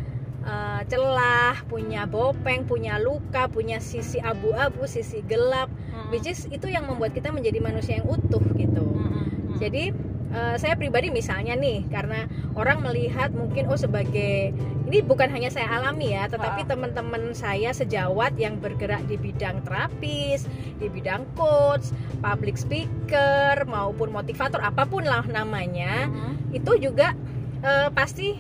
eh, 0.44 0.82
celah 0.86 1.56
punya 1.66 2.04
bopeng 2.04 2.64
punya 2.64 2.96
luka 2.98 3.48
punya 3.48 3.80
sisi 3.80 4.20
abu-abu 4.20 4.84
sisi 4.86 5.24
gelap 5.24 5.72
Mhm. 5.72 6.12
which 6.12 6.28
is 6.28 6.48
itu 6.48 6.68
yang 6.68 6.84
membuat 6.84 7.12
kita 7.12 7.32
menjadi 7.32 7.60
manusia 7.60 8.00
yang 8.00 8.08
utuh 8.08 8.44
gitu 8.54 8.84
Mhm. 8.84 9.56
jadi 9.58 9.96
eh, 10.34 10.56
saya 10.58 10.74
pribadi 10.74 11.08
misalnya 11.08 11.54
nih 11.54 11.86
karena 11.88 12.26
orang 12.54 12.82
melihat 12.82 13.30
mungkin 13.32 13.70
oh 13.70 13.78
sebagai 13.78 14.52
ini 14.84 15.00
bukan 15.00 15.30
hanya 15.30 15.48
saya 15.48 15.70
alami 15.72 16.12
ya 16.12 16.28
tetapi 16.28 16.66
Ah. 16.66 16.68
teman-teman 16.68 17.32
saya 17.32 17.72
sejawat 17.72 18.36
yang 18.36 18.58
bergerak 18.58 19.06
di 19.06 19.16
bidang 19.16 19.62
terapis 19.64 20.50
di 20.78 20.90
bidang 20.90 21.24
coach 21.34 21.94
public 22.20 22.58
speaker 22.58 23.64
maupun 23.64 24.10
motivator 24.10 24.60
apa 24.60 24.84
pun 24.84 25.06
lah 25.06 25.24
namanya 25.24 26.10
Mhm. 26.10 26.52
itu 26.52 26.72
juga 26.82 27.14
eh, 27.62 27.88
pasti 27.90 28.36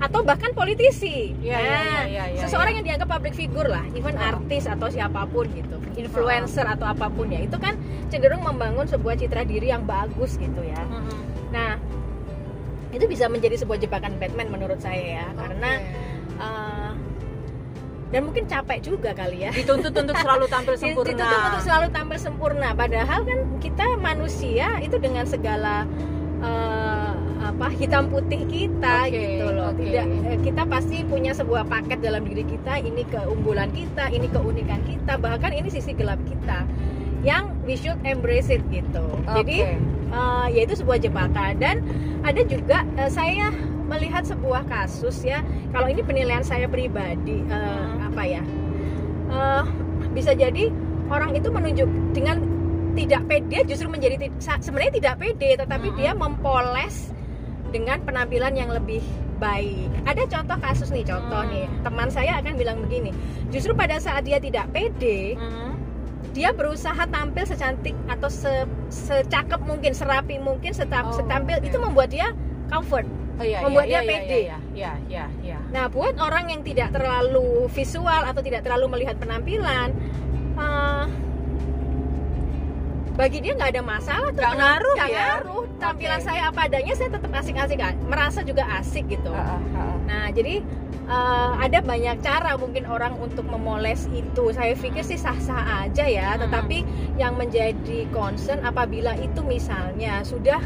atau 0.00 0.20
bahkan 0.20 0.50
politisi 0.50 1.36
iya, 1.38 1.56
Nah, 1.56 2.04
iya, 2.08 2.24
iya, 2.26 2.40
seseorang 2.40 2.72
iya. 2.72 2.76
yang 2.80 2.86
dianggap 2.88 3.08
public 3.10 3.34
figure 3.34 3.68
lah 3.68 3.84
even 3.92 4.16
Ah. 4.16 4.32
artis 4.32 4.64
atau 4.64 4.88
siapa 4.88 5.24
pun 5.26 5.44
gitu 5.50 5.76
influencer 5.94 6.64
atau 6.64 6.88
apa 6.88 7.06
pun 7.06 7.28
ya 7.28 7.38
itu 7.38 7.54
kan 7.54 7.76
cenderung 8.08 8.40
membangun 8.40 8.84
sebuah 8.84 9.14
citra 9.14 9.44
diri 9.44 9.68
yang 9.68 9.84
bagus 9.84 10.34
gitu 10.34 10.60
ya 10.60 10.80
Mhm. 10.80 11.18
Nah, 11.50 11.76
itu 12.90 13.04
bisa 13.04 13.26
menjadi 13.26 13.54
sebuah 13.56 13.78
jebakan 13.78 14.16
Batman 14.16 14.48
menurut 14.48 14.78
saya 14.78 15.20
ya, 15.20 15.26
karena 15.32 15.70
Oke. 15.76 16.40
eh, 16.40 16.90
dan 18.10 18.20
mungkin 18.24 18.44
capek 18.44 18.78
juga 18.80 19.10
kali 19.12 19.46
ya. 19.46 19.50
dituntut 19.52 19.92
untuk 19.92 20.16
selalu 20.16 20.46
tampil 20.46 20.74
sempurna. 20.80 21.10
Dituntut 21.12 21.42
untuk 21.44 21.62
selalu 21.62 21.86
tampil 21.90 22.18
sempurna, 22.18 22.68
padahal 22.72 23.20
kan 23.22 23.38
kita 23.58 23.84
manusia 23.96 24.80
itu 24.80 24.96
dengan 24.96 25.22
segala 25.24 25.86
eh, 26.40 26.79
apa 27.60 27.76
hitam 27.76 28.08
putih 28.08 28.40
kita 28.48 29.04
Oke, 29.04 29.12
gitu 29.12 29.46
loh. 29.52 29.68
oke. 29.76 29.84
Tidak 29.84 30.06
eh, 30.24 30.38
kita 30.40 30.62
pasti 30.64 31.04
punya 31.04 31.36
sebuah 31.36 31.68
paket 31.68 32.00
dalam 32.00 32.24
diri 32.24 32.40
kita, 32.48 32.80
ini 32.80 33.04
keunggulan 33.04 33.68
kita, 33.76 34.08
ini 34.08 34.32
keunikan 34.32 34.80
kita, 34.88 35.20
bahkan 35.20 35.52
ini 35.52 35.68
sisi 35.68 35.92
gelap 35.92 36.16
kita 36.24 36.64
yang 37.20 37.52
we 37.68 37.76
should 37.76 38.00
embrace 38.08 38.48
it 38.48 38.64
gitu. 38.72 39.04
Jadi 39.28 39.60
Oke. 39.60 39.76
uh, 40.08 40.48
yaitu 40.48 40.72
sebuah 40.72 41.04
jebakan 41.04 41.60
dan 41.60 41.84
ada 42.24 42.40
juga 42.48 42.80
uh, 42.96 43.12
saya 43.12 43.52
melihat 43.92 44.24
sebuah 44.24 44.64
kasus 44.64 45.20
ya 45.20 45.44
kalau 45.76 45.84
ini 45.92 46.00
penilaian 46.00 46.40
saya 46.40 46.64
pribadi 46.64 47.44
uh, 47.52 47.60
Hmm. 47.60 48.08
apa 48.08 48.22
ya 48.24 48.42
uh, 49.28 49.68
bisa 50.16 50.32
jadi 50.32 50.72
orang 51.12 51.36
itu 51.36 51.52
menunjuk 51.52 51.90
dengan 52.16 52.40
tidak 52.96 53.28
pede 53.28 53.68
justru 53.68 53.92
menjadi 53.92 54.32
sebenarnya 54.40 54.96
tidak 54.96 55.14
pede 55.20 55.60
tetapi 55.60 55.92
Hmm. 55.92 55.98
dia 56.00 56.10
mempoles 56.16 57.12
dengan 57.70 58.02
penampilan 58.02 58.52
yang 58.52 58.68
lebih 58.68 59.00
baik 59.38 59.88
ada 60.04 60.22
contoh 60.28 60.58
kasus 60.60 60.90
nih 60.90 61.06
contoh 61.06 61.40
Hmm. 61.40 61.50
nih 61.50 61.66
teman 61.80 62.08
saya 62.10 62.36
akan 62.38 62.54
bilang 62.54 62.78
begini 62.82 63.14
justru 63.48 63.72
pada 63.72 63.96
saat 63.96 64.22
dia 64.22 64.36
tidak 64.36 64.68
pede 64.70 65.34
Mhm. 65.34 65.72
dia 66.30 66.52
berusaha 66.52 67.08
tampil 67.08 67.42
secantik 67.42 67.96
atau 68.06 68.30
se, 68.30 68.62
secakep 68.86 69.66
mungkin, 69.66 69.90
serapi 69.90 70.38
mungkin, 70.38 70.70
setam, 70.70 71.10
Oh, 71.10 71.16
setampil 71.16 71.58
oke. 71.58 71.66
itu 71.66 71.74
membuat 71.74 72.06
dia 72.06 72.30
comfort. 72.70 73.02
Oh, 73.34 73.42
iya, 73.42 73.66
Membuat 73.66 73.90
iya, 73.90 73.90
dia 73.90 73.98
iya, 73.98 74.06
pede. 74.06 74.38
Iya, 74.46 74.58
iya, 74.70 74.92
iya, 75.10 75.24
iya. 75.42 75.58
Nah, 75.74 75.90
buat 75.90 76.14
orang 76.22 76.46
yang 76.46 76.62
tidak 76.62 76.94
terlalu 76.94 77.66
visual 77.74 78.22
atau 78.22 78.38
tidak 78.46 78.62
terlalu 78.62 78.86
melihat 78.94 79.18
penampilan, 79.18 79.90
eh, 80.54 81.04
bagi 83.18 83.38
dia 83.42 83.52
nggak 83.58 83.70
ada 83.78 83.82
masalah 83.82 84.28
tuh. 84.32 84.42
Nggak 84.42 84.54
ngaruh 84.56 84.94
nggak 84.96 85.10
ya? 85.10 85.20
ngaruh. 85.38 85.64
Tampilan 85.80 86.20
Oke. 86.20 86.26
saya 86.28 86.42
apa 86.52 86.60
adanya, 86.68 86.92
saya 86.92 87.08
tetap 87.16 87.32
asik-asik, 87.32 87.78
merasa 88.04 88.40
juga 88.44 88.68
asik 88.76 89.04
gitu. 89.08 89.32
Ah, 89.32 89.56
ah, 89.56 89.60
ah. 89.80 89.96
Nah, 90.04 90.26
jadi 90.28 90.60
eh, 91.10 91.50
ada 91.58 91.78
banyak 91.82 92.16
cara 92.20 92.54
mungkin 92.60 92.84
orang 92.86 93.16
untuk 93.18 93.48
memoles 93.48 94.06
itu. 94.12 94.52
Saya 94.52 94.76
pikir 94.76 95.02
sih 95.02 95.16
sah-sah 95.16 95.88
aja 95.88 96.04
ya, 96.06 96.36
Hmm. 96.36 96.46
tetapi 96.46 96.84
yang 97.16 97.34
menjadi 97.34 98.06
concern 98.14 98.60
apabila 98.62 99.16
itu 99.18 99.40
misalnya 99.42 100.20
sudah 100.22 100.60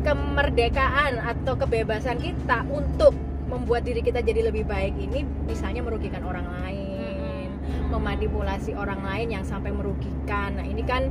kemerdekaan 0.00 1.20
atau 1.20 1.52
kebebasan 1.60 2.16
kita 2.16 2.64
untuk 2.72 3.12
membuat 3.52 3.84
diri 3.84 4.00
kita 4.00 4.22
jadi 4.22 4.48
lebih 4.48 4.64
baik 4.64 4.94
ini 4.96 5.26
misalnya 5.44 5.82
merugikan 5.84 6.22
orang 6.24 6.46
lain, 6.62 6.79
memanipulasi 7.90 8.74
orang 8.76 9.00
lain 9.02 9.40
yang 9.40 9.44
sampai 9.44 9.70
merugikan. 9.74 10.56
Nah, 10.56 10.66
ini 10.66 10.82
kan 10.84 11.08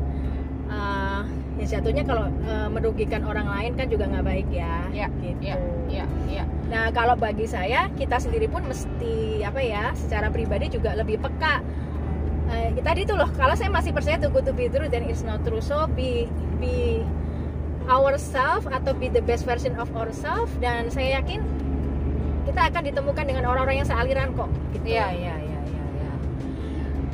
eh, 0.69 1.21
ya 1.59 1.65
jatuhnya 1.77 2.07
kalau 2.07 2.29
eh, 2.29 2.69
merugikan 2.71 3.25
orang 3.25 3.47
lain 3.49 3.71
kan 3.75 3.87
juga 3.91 4.07
nggak 4.07 4.25
baik 4.25 4.47
ya. 4.51 4.75
Ya, 4.93 5.07
gitu. 5.19 5.39
Iya, 5.43 5.55
iya, 5.89 6.05
iya. 6.29 6.43
Nah, 6.69 6.93
kalau 6.93 7.17
bagi 7.17 7.49
saya, 7.49 7.89
kita 7.97 8.21
sendiri 8.21 8.45
pun 8.45 8.63
mesti 8.65 9.41
apa 9.41 9.59
ya, 9.59 9.91
secara 9.97 10.29
pribadi 10.29 10.69
juga 10.69 10.93
lebih 10.93 11.17
peka. 11.19 11.61
Eh, 12.49 12.81
tadi 12.81 13.05
itu 13.05 13.13
loh, 13.13 13.29
kalau 13.37 13.53
saya 13.53 13.69
masih 13.69 13.93
percaya 13.93 14.17
to 14.17 14.29
good 14.33 14.41
to 14.41 14.53
be 14.53 14.65
true 14.73 14.89
then 14.89 15.05
it's 15.05 15.21
not 15.21 15.41
true. 15.45 15.61
So 15.61 15.85
be 15.93 16.25
be 16.57 17.05
ourselves 17.89 18.69
atau 18.69 18.93
be 18.93 19.09
the 19.09 19.21
best 19.21 19.49
version 19.49 19.73
of 19.81 19.89
ourselves 19.97 20.53
dan 20.61 20.93
saya 20.93 21.21
yakin 21.21 21.41
kita 22.45 22.69
akan 22.69 22.81
ditemukan 22.85 23.25
dengan 23.25 23.43
orang-orang 23.49 23.81
yang 23.81 23.89
sealiran 23.89 24.33
kok. 24.33 24.49
Gitu. 24.73 24.97
Iya, 24.97 25.07
iya, 25.13 25.35
iya. 25.37 25.48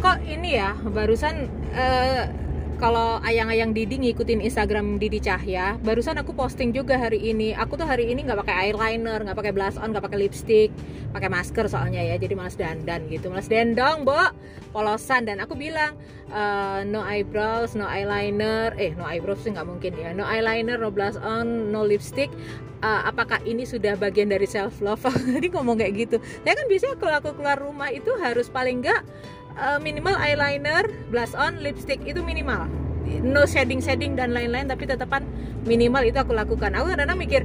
Kok 0.06 0.22
ini 0.22 0.62
ya 0.62 0.78
barusan 0.86 1.50
eh, 1.74 2.30
kalau 2.78 3.18
ayang-ayang 3.26 3.74
Didi 3.74 3.98
ngikutin 3.98 4.38
Instagram 4.38 5.02
Didi 5.02 5.18
Cahya, 5.18 5.82
barusan 5.82 6.22
aku 6.22 6.30
posting 6.38 6.70
juga 6.78 6.94
hari 6.94 7.18
ini. 7.26 7.58
Aku 7.58 7.74
tuh 7.74 7.90
hari 7.90 8.14
ini 8.14 8.22
nggak 8.22 8.46
pakai 8.46 8.70
eyeliner, 8.70 9.26
nggak 9.26 9.34
pakai 9.34 9.50
blush 9.50 9.82
on, 9.82 9.98
nggak 9.98 10.06
pakai 10.06 10.22
lipstick, 10.22 10.70
pakai 11.10 11.26
masker 11.26 11.66
soalnya 11.66 12.06
ya. 12.06 12.22
Jadi 12.22 12.38
malas 12.38 12.54
dandan 12.54 13.10
gitu, 13.10 13.34
malas 13.34 13.50
dendong, 13.50 14.06
bo, 14.06 14.14
polosan. 14.78 15.26
Dan 15.26 15.42
aku 15.42 15.58
bilang 15.58 15.98
uh, 16.30 16.86
no 16.86 17.02
eyebrows, 17.02 17.74
no 17.74 17.90
eyeliner, 17.90 18.78
eh 18.78 18.94
no 18.94 19.10
eyebrows 19.10 19.42
sih 19.42 19.58
nggak 19.58 19.66
mungkin 19.66 19.98
ya. 19.98 20.14
No 20.14 20.22
eyeliner, 20.22 20.78
no 20.78 20.94
blush 20.94 21.18
on, 21.18 21.74
no 21.74 21.82
lipstick. 21.82 22.30
Uh, 22.86 23.10
apakah 23.10 23.42
ini 23.42 23.66
sudah 23.66 23.98
bagian 23.98 24.30
dari 24.30 24.46
self 24.46 24.86
love? 24.86 25.02
Jadi 25.34 25.50
ngomong 25.50 25.82
kayak 25.82 25.94
gitu. 25.98 26.18
Ya 26.46 26.54
kan 26.54 26.70
biasanya 26.70 27.02
kalau 27.02 27.18
aku 27.18 27.34
keluar 27.42 27.58
rumah 27.58 27.90
itu 27.90 28.14
harus 28.22 28.54
paling 28.54 28.86
nggak 28.86 29.02
uh, 29.58 29.80
minimal 29.82 30.16
eyeliner, 30.16 30.88
blush 31.10 31.36
on, 31.36 31.60
lipstick 31.60 32.00
itu 32.06 32.22
minimal. 32.22 32.68
No 33.22 33.46
shading 33.46 33.80
shading 33.80 34.18
dan 34.18 34.34
lain-lain 34.34 34.66
tapi 34.66 34.90
tetapan 34.90 35.26
minimal 35.64 36.02
itu 36.06 36.18
aku 36.18 36.34
lakukan. 36.34 36.74
Aku 36.74 36.90
kadang-kadang 36.90 37.20
mikir 37.20 37.42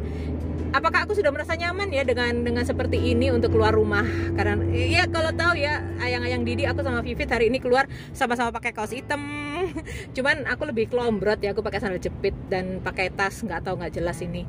apakah 0.71 1.07
aku 1.07 1.19
sudah 1.19 1.35
merasa 1.35 1.59
nyaman 1.59 1.91
ya 1.91 2.07
dengan 2.07 2.47
dengan 2.47 2.63
seperti 2.63 2.99
ini 3.11 3.35
untuk 3.35 3.55
keluar 3.55 3.75
rumah 3.75 4.07
karena 4.39 4.55
ya 4.71 5.05
kalau 5.11 5.35
tahu 5.35 5.59
ya 5.59 5.83
ayang-ayang 5.99 6.47
Didi 6.47 6.65
aku 6.67 6.87
sama 6.87 7.03
Vivit 7.03 7.27
hari 7.31 7.51
ini 7.51 7.59
keluar 7.59 7.91
sama-sama 8.15 8.55
pakai 8.55 8.71
kaos 8.71 8.95
hitam 8.95 9.21
cuman 10.17 10.47
aku 10.47 10.71
lebih 10.71 10.91
kelombrot 10.91 11.43
ya 11.43 11.53
aku 11.53 11.63
pakai 11.63 11.83
sandal 11.83 11.99
jepit 11.99 12.35
dan 12.47 12.79
pakai 12.81 13.11
tas 13.11 13.43
nggak 13.43 13.67
tahu 13.67 13.83
nggak 13.83 13.99
jelas 13.99 14.23
ini 14.23 14.47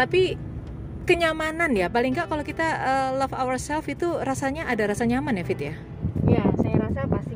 tapi 0.00 0.40
kenyamanan 1.04 1.76
ya 1.76 1.92
paling 1.92 2.16
nggak 2.16 2.28
kalau 2.28 2.44
kita 2.44 2.64
uh, 2.64 3.10
love 3.20 3.36
ourselves 3.36 3.88
itu 3.88 4.16
rasanya 4.24 4.68
ada 4.68 4.88
rasa 4.88 5.04
nyaman 5.04 5.36
ya 5.40 5.44
Fit 5.44 5.60
ya 5.60 5.74
ya 6.24 6.44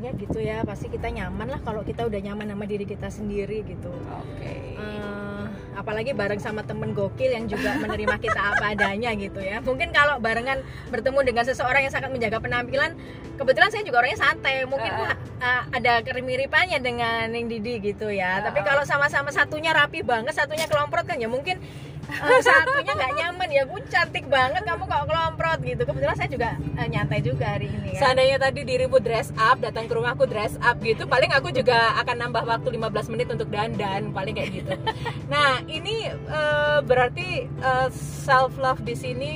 pastinya 0.05 0.21
gitu 0.21 0.39
ya 0.45 0.59
pasti 0.69 0.87
kita 0.93 1.09
nyaman 1.09 1.49
lah 1.49 1.61
kalau 1.65 1.81
kita 1.81 2.05
udah 2.05 2.21
nyaman 2.21 2.53
sama 2.53 2.69
diri 2.69 2.85
kita 2.85 3.09
sendiri 3.09 3.65
gitu 3.65 3.89
oke 3.89 4.37
okay. 4.37 4.77
uh, 4.77 5.49
apalagi 5.81 6.13
bareng 6.13 6.37
sama 6.37 6.61
temen 6.61 6.93
gokil 6.93 7.33
yang 7.33 7.49
juga 7.49 7.73
menerima 7.83 8.21
kita 8.21 8.37
apa 8.37 8.77
adanya 8.77 9.17
gitu 9.17 9.41
ya 9.41 9.65
mungkin 9.65 9.97
kalau 9.97 10.21
barengan 10.21 10.61
bertemu 10.93 11.25
dengan 11.25 11.49
seseorang 11.49 11.89
yang 11.89 11.95
sangat 11.95 12.13
menjaga 12.13 12.37
penampilan 12.37 12.93
kebetulan 13.41 13.73
saya 13.73 13.81
juga 13.89 14.05
orangnya 14.05 14.21
santai 14.21 14.69
mungkin 14.69 14.93
uh. 14.93 15.17
Uh, 15.41 15.63
ada 15.73 16.05
kemiripannya 16.05 16.85
dengan 16.85 17.33
yang 17.33 17.49
Didi 17.49 17.81
gitu 17.81 18.13
ya 18.13 18.45
uh. 18.45 18.53
tapi 18.53 18.61
kalau 18.61 18.85
sama-sama 18.85 19.33
satunya 19.33 19.73
rapi 19.73 20.05
banget 20.05 20.37
satunya 20.37 20.69
kelomprot 20.69 21.09
kan 21.09 21.17
ya 21.17 21.33
mungkin 21.33 21.65
uh, 22.09 22.41
satunya 22.41 22.93
nggak 22.93 23.13
nyaman 23.17 23.49
ya 23.51 23.63
gue 23.65 23.81
cantik 23.89 24.25
banget 24.29 24.63
kamu 24.65 24.85
kok 24.85 25.05
kelomprot 25.09 25.59
gitu. 25.63 25.83
Kebetulan 25.85 26.17
saya 26.17 26.31
juga 26.31 26.49
uh, 26.57 26.89
nyantai 26.89 27.21
juga 27.25 27.47
hari 27.57 27.69
ini 27.71 27.97
ya. 27.97 27.99
seandainya 28.01 28.37
tadi 28.41 28.61
dirimu 28.67 28.99
dress 29.01 29.31
up 29.37 29.61
datang 29.61 29.89
ke 29.89 29.93
rumahku 29.95 30.25
dress 30.29 30.57
up 30.61 30.77
gitu 30.81 31.05
paling 31.09 31.31
aku 31.33 31.51
juga 31.51 31.97
akan 32.03 32.17
nambah 32.29 32.45
waktu 32.45 32.69
15 32.77 33.13
menit 33.13 33.29
untuk 33.31 33.49
dandan 33.49 34.11
paling 34.13 34.35
kayak 34.37 34.51
gitu. 34.53 34.75
Nah 35.33 35.65
ini 35.67 36.07
uh, 36.31 36.79
berarti 36.85 37.49
uh, 37.65 37.89
self 38.25 38.55
love 38.61 38.85
di 38.85 38.95
sini 38.95 39.33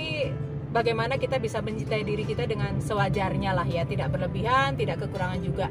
bagaimana 0.68 1.16
kita 1.16 1.40
bisa 1.40 1.64
mencintai 1.64 2.04
diri 2.04 2.22
kita 2.28 2.44
dengan 2.44 2.78
sewajarnya 2.78 3.56
lah 3.56 3.66
ya? 3.66 3.88
Tidak 3.88 4.08
berlebihan 4.12 4.76
tidak 4.76 5.02
kekurangan 5.02 5.40
juga. 5.42 5.66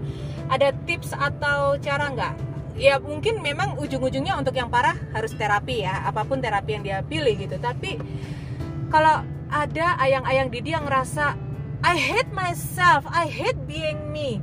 Ada 0.50 0.74
tips 0.86 1.14
atau 1.14 1.78
cara 1.80 2.12
nggak 2.12 2.57
ya 2.78 3.02
mungkin 3.02 3.42
memang 3.42 3.76
ujung-ujungnya 3.82 4.38
untuk 4.38 4.54
yang 4.54 4.70
parah 4.70 4.94
harus 5.12 5.34
terapi 5.34 5.82
ya 5.82 6.06
apa 6.06 6.22
pun 6.24 6.38
terapi 6.38 6.78
yang 6.78 6.84
dia 6.86 6.98
pilih 7.02 7.34
gitu 7.34 7.58
tapi 7.58 7.98
kalau 8.94 9.26
ada 9.50 9.98
ayang-ayang 9.98 10.54
Didi 10.54 10.78
yang 10.78 10.86
ngerasa 10.86 11.34
I 11.82 11.98
hate 11.98 12.30
myself 12.32 13.10
I 13.10 13.26
hate 13.26 13.58
being 13.66 14.14
me 14.14 14.38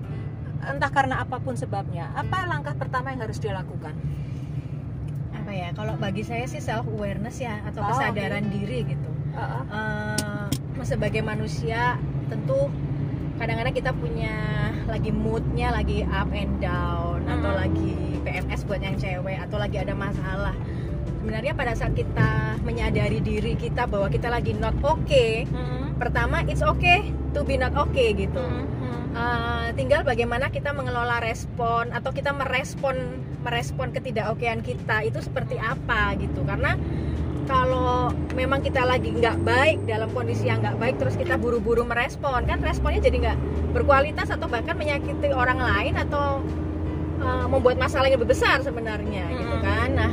entah 0.66 0.90
karena 0.90 1.22
apa 1.22 1.38
pun 1.38 1.54
sebabnya 1.54 2.10
apa 2.18 2.50
langkah 2.50 2.74
pertama 2.74 3.14
yang 3.14 3.22
harus 3.22 3.38
dia 3.38 3.54
lakukan 3.54 3.94
apa 5.30 5.50
ya 5.54 5.68
kalau 5.76 5.94
bagi 6.00 6.26
saya 6.26 6.48
sih 6.50 6.58
self 6.58 6.88
awareness 6.90 7.38
ya 7.38 7.62
atau 7.68 7.84
oh, 7.84 7.88
kesadaran 7.94 8.50
okay. 8.50 8.52
diri 8.58 8.78
gitu 8.90 9.10
uh 9.36 9.40
-uh. 9.40 9.62
Uh, 9.70 10.82
sebagai 10.82 11.22
manusia 11.22 11.96
tentu 12.26 12.68
kadang-kadang 13.38 13.74
kita 13.74 13.92
punya 13.94 14.34
lagi 14.90 15.10
moodnya 15.10 15.70
lagi 15.74 16.02
up 16.06 16.30
and 16.34 16.58
down 16.58 17.13
hmm. 17.24 17.34
atau 17.40 17.50
lagi 17.56 17.92
PMS 18.24 18.60
buat 18.68 18.80
yang 18.80 18.96
cewek 18.96 19.36
atau 19.40 19.56
lagi 19.56 19.76
ada 19.80 19.92
masalah 19.96 20.54
sebenarnya 21.24 21.56
pada 21.56 21.72
saat 21.72 21.96
kita 21.96 22.60
menyadari 22.68 23.24
diri 23.24 23.56
kita 23.56 23.88
bahwa 23.88 24.12
kita 24.12 24.28
lagi 24.28 24.52
not 24.52 24.76
okay 24.84 25.48
hmm. 25.48 25.96
pertama 25.96 26.44
it's 26.44 26.60
okay 26.60 27.08
to 27.32 27.40
be 27.42 27.56
not 27.56 27.72
okay 27.72 28.12
gitu 28.12 28.44
hmm. 28.44 28.72
Uh, 29.14 29.70
tinggal 29.78 30.02
bagaimana 30.02 30.50
kita 30.50 30.74
mengelola 30.74 31.22
respon 31.22 31.94
atau 31.94 32.10
kita 32.10 32.34
merespon 32.34 33.22
merespon 33.46 33.94
ketidakokean 33.94 34.58
kita 34.58 35.06
itu 35.06 35.22
seperti 35.22 35.54
apa 35.54 36.18
gitu 36.18 36.42
karena 36.42 36.74
kalau 37.46 38.10
memang 38.34 38.64
kita 38.64 38.82
lagi 38.82 39.12
nggak 39.12 39.44
baik 39.44 39.78
dalam 39.86 40.10
kondisi 40.10 40.48
yang 40.48 40.64
nggak 40.64 40.82
baik 40.82 40.96
terus 40.98 41.14
kita 41.14 41.36
buru-buru 41.36 41.84
merespon 41.84 42.42
kan 42.48 42.58
responnya 42.64 43.04
jadi 43.04 43.16
nggak 43.30 43.38
berkualitas 43.76 44.32
atau 44.32 44.50
bahkan 44.50 44.74
menyakiti 44.74 45.30
orang 45.30 45.60
lain 45.60 45.94
atau 45.94 46.42
uh, 47.24 47.46
membuat 47.48 47.80
masalah 47.80 48.06
yang 48.06 48.20
lebih 48.20 48.36
besar 48.36 48.60
sebenarnya 48.60 49.24
hmm. 49.26 49.36
gitu 49.40 49.56
kan 49.64 49.88
nah 49.96 50.12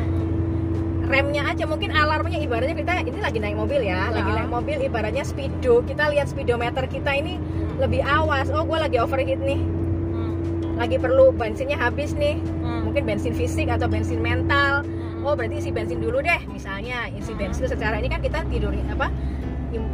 remnya 1.11 1.43
aja 1.43 1.67
mungkin 1.67 1.91
alarmnya 1.91 2.39
ibaratnya 2.39 2.71
kita 2.71 3.03
ini 3.03 3.19
lagi 3.19 3.39
naik 3.43 3.59
mobil 3.59 3.83
ya, 3.83 4.07
ya. 4.07 4.15
lagi 4.15 4.31
naik 4.31 4.49
mobil 4.49 4.77
ibaratnya 4.79 5.27
speedo 5.27 5.83
kita 5.83 6.07
lihat 6.07 6.31
speedometer 6.31 6.87
kita 6.87 7.11
ini 7.11 7.35
lebih 7.83 7.99
awas 7.99 8.47
oh 8.47 8.63
gue 8.63 8.79
lagi 8.79 8.95
overheat 8.95 9.43
nih 9.43 9.59
hmm. 9.59 10.79
lagi 10.79 10.95
perlu 10.95 11.35
bensinnya 11.35 11.75
habis 11.75 12.15
nih 12.15 12.39
hmm. 12.39 12.87
mungkin 12.87 13.03
bensin 13.03 13.35
fisik 13.35 13.67
atau 13.67 13.91
bensin 13.91 14.23
mental 14.23 14.87
oh 15.27 15.35
berarti 15.35 15.59
isi 15.59 15.71
bensin 15.75 15.99
dulu 15.99 16.23
deh 16.23 16.41
misalnya 16.47 17.11
isi 17.13 17.35
bensin 17.35 17.67
secara 17.67 17.99
ini 17.99 18.07
kan 18.07 18.23
kita 18.23 18.47
tidur 18.47 18.71
apa 18.71 19.11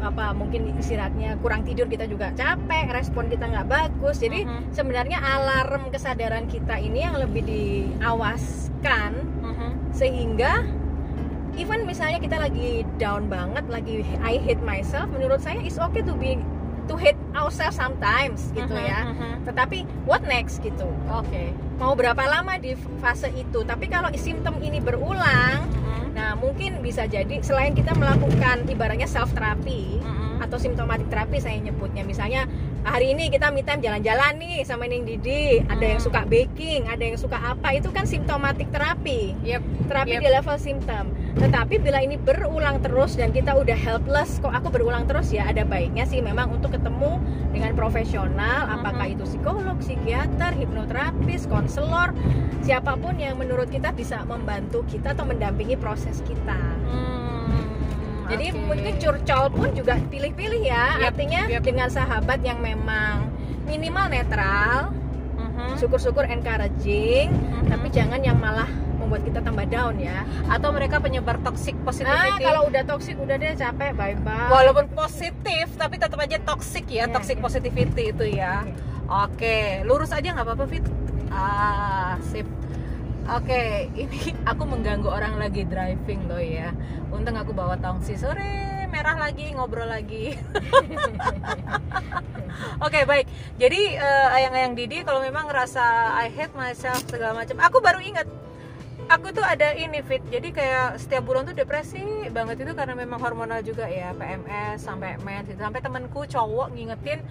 apa 0.01 0.33
mungkin 0.33 0.73
istirahatnya 0.79 1.37
kurang 1.43 1.61
tidur 1.61 1.85
kita 1.85 2.09
juga 2.09 2.33
capek 2.33 2.89
respon 2.89 3.29
kita 3.29 3.45
nggak 3.45 3.67
bagus 3.69 4.17
jadi 4.17 4.45
uh 4.45 4.49
-huh. 4.49 4.61
sebenarnya 4.73 5.21
alarm 5.21 5.93
kesadaran 5.93 6.49
kita 6.49 6.81
ini 6.81 7.05
yang 7.05 7.17
lebih 7.19 7.45
diawaskan 7.45 9.11
uh 9.43 9.47
-huh. 9.53 9.71
sehingga 9.93 10.65
even 11.57 11.85
misalnya 11.85 12.17
kita 12.21 12.37
lagi 12.37 12.85
down 13.01 13.29
banget 13.29 13.65
lagi 13.69 14.05
I 14.21 14.41
hate 14.41 14.61
myself 14.65 15.09
menurut 15.13 15.41
saya 15.41 15.61
it's 15.61 15.77
okay 15.77 16.01
to 16.01 16.13
be 16.17 16.41
to 16.87 16.95
hate 16.95 17.19
ourselves 17.35 17.75
sometimes 17.75 18.49
gitu 18.55 18.71
uh 18.71 18.79
-huh, 18.79 18.89
ya. 18.89 18.99
Uh 19.03 19.13
-huh. 19.13 19.33
Tetapi 19.51 19.77
what 20.07 20.23
next 20.23 20.63
gitu. 20.63 20.87
Oke. 21.11 21.27
Okay. 21.27 21.47
Mau 21.77 21.93
berapa 21.93 22.23
lama 22.25 22.55
di 22.57 22.73
fase 23.03 23.29
itu? 23.35 23.61
Tapi 23.67 23.91
kalau 23.91 24.09
simptom 24.15 24.55
ini 24.63 24.79
berulang. 24.79 25.67
Nah 26.17 26.33
mungkin 26.33 26.81
bisa 26.81 27.05
jadi 27.05 27.45
selain 27.45 27.77
kita 27.77 27.93
melakukan 27.93 28.65
ibaratnya 28.65 29.05
self 29.05 29.37
terapi 29.37 30.01
uh 30.01 30.09
-huh. 30.09 30.43
atau 30.49 30.57
simptomatik 30.57 31.05
terapi 31.13 31.37
saya 31.37 31.61
nyebutnya 31.61 32.01
misalnya 32.01 32.49
hari 32.87 33.11
ini 33.11 33.27
kita 33.27 33.51
me 33.51 33.67
time 33.67 33.83
jalan-jalan 33.83 34.39
nih 34.39 34.63
sama 34.63 34.87
Ning 34.87 35.03
Didi. 35.03 35.59
Ada 35.67 35.95
yang 35.95 36.01
suka 36.01 36.23
baking 36.23 36.87
ada 36.87 37.03
yang 37.03 37.19
suka 37.19 37.35
apa. 37.35 37.75
Itu 37.75 37.91
kan 37.91 38.07
simptomatik 38.07 38.71
terapi. 38.71 39.35
Yep. 39.43 39.61
terapi 39.91 40.15
yep. 40.15 40.21
di 40.23 40.29
level 40.31 40.57
simptom. 40.57 41.05
Tetapi 41.37 41.83
bila 41.83 42.01
ini 42.01 42.15
berulang 42.17 42.81
terus 42.81 43.19
dan 43.19 43.35
kita 43.35 43.53
udah 43.53 43.75
helpless 43.75 44.39
kok 44.39 44.55
aku 44.55 44.71
berulang 44.71 45.05
terus 45.05 45.29
ya? 45.29 45.45
Ada 45.51 45.67
baiknya 45.67 46.07
sih 46.07 46.23
memang 46.23 46.49
untuk 46.49 46.73
ketemu 46.73 47.19
dengan 47.51 47.75
profesional 47.75 48.71
apakah 48.71 49.11
itu 49.11 49.27
psikolog 49.27 49.77
psikiater 49.83 50.55
hipnoterapis 50.55 51.45
konselor 51.45 52.15
siapa 52.65 52.97
pun 52.97 53.19
yang 53.19 53.37
menurut 53.37 53.69
kita 53.69 53.93
bisa 53.93 54.23
membantu 54.25 54.83
kita 54.89 55.13
atau 55.13 55.27
mendampingi 55.27 55.77
proses 55.77 56.23
kita. 56.25 56.57
Hmm 56.89 57.26
jadi 58.27 58.45
okay. 58.51 58.59
mungkin 58.67 58.93
curcol 58.99 59.45
pun 59.51 59.69
juga 59.73 59.95
pilih-pilih 60.11 60.61
ya 60.63 60.99
yep, 60.99 61.15
artinya 61.15 61.41
yep. 61.47 61.63
dengan 61.63 61.87
sahabat 61.87 62.39
yang 62.43 62.59
memang 62.59 63.31
minimal 63.63 64.11
netral 64.11 64.91
uh-huh. 65.39 65.75
syukur-syukur 65.79 66.27
encouraging 66.27 67.31
uh-huh. 67.31 67.63
tapi 67.71 67.87
jangan 67.91 68.19
yang 68.19 68.37
malah 68.37 68.67
membuat 68.99 69.23
kita 69.23 69.39
tambah 69.39 69.63
down 69.71 69.95
ya 70.03 70.27
atau 70.51 70.69
mereka 70.75 70.99
penyebar 70.99 71.39
toxic 71.39 71.79
positivity 71.87 72.43
nah, 72.43 72.51
kalau 72.51 72.61
udah 72.67 72.83
toxic 72.83 73.15
udah 73.15 73.39
deh 73.39 73.55
capek 73.55 73.95
bye 73.95 74.17
bye 74.19 74.51
walaupun 74.51 74.91
positif 74.91 75.71
tapi 75.79 75.95
tetap 75.95 76.19
aja 76.19 76.37
toxic 76.43 76.83
ya 76.91 77.05
yeah, 77.05 77.07
toxic 77.07 77.39
yeah. 77.39 77.45
positivity 77.47 78.03
itu 78.11 78.25
ya 78.35 78.67
oke 79.07 79.39
okay. 79.39 79.79
okay. 79.79 79.87
lurus 79.87 80.11
aja 80.11 80.35
nggak 80.35 80.43
apa-apa 80.43 80.65
fit 80.67 80.83
ah 81.31 82.19
sip 82.19 82.56
Oke, 83.27 83.51
okay, 83.51 83.91
ini 83.99 84.31
aku 84.51 84.63
mengganggu 84.63 85.11
orang 85.11 85.35
lagi 85.35 85.67
driving 85.67 86.31
loh 86.31 86.39
ya. 86.39 86.71
Untung 87.11 87.35
aku 87.35 87.51
bawa 87.51 87.75
tongsi 87.75 88.15
sore 88.15 88.87
merah 88.87 89.19
lagi 89.19 89.51
ngobrol 89.51 89.83
lagi. 89.83 90.31
Oke 92.79 92.87
okay, 92.87 93.03
baik. 93.03 93.27
Jadi 93.59 93.99
uh, 93.99 94.31
ayang-ayang 94.31 94.79
Didi 94.79 95.03
kalau 95.03 95.19
memang 95.19 95.51
ngerasa 95.51 96.15
I 96.23 96.31
hate 96.31 96.55
myself 96.55 97.03
segala 97.11 97.35
macam, 97.35 97.59
aku 97.59 97.83
baru 97.83 97.99
ingat 97.99 98.31
aku 99.11 99.35
tuh 99.35 99.43
ada 99.43 99.75
ini 99.75 99.99
fit. 100.07 100.23
Jadi 100.31 100.55
kayak 100.55 100.95
setiap 100.95 101.27
bulan 101.27 101.51
tuh 101.51 101.55
depresi 101.59 102.31
banget 102.31 102.63
itu 102.63 102.71
karena 102.79 102.95
memang 102.95 103.19
hormonal 103.19 103.59
juga 103.59 103.91
ya 103.91 104.15
PMS 104.15 104.87
sampai 104.87 105.19
mens 105.19 105.51
gitu. 105.51 105.59
Sampai 105.59 105.83
temanku 105.83 106.23
cowok 106.23 106.71
ngingetin 106.71 107.27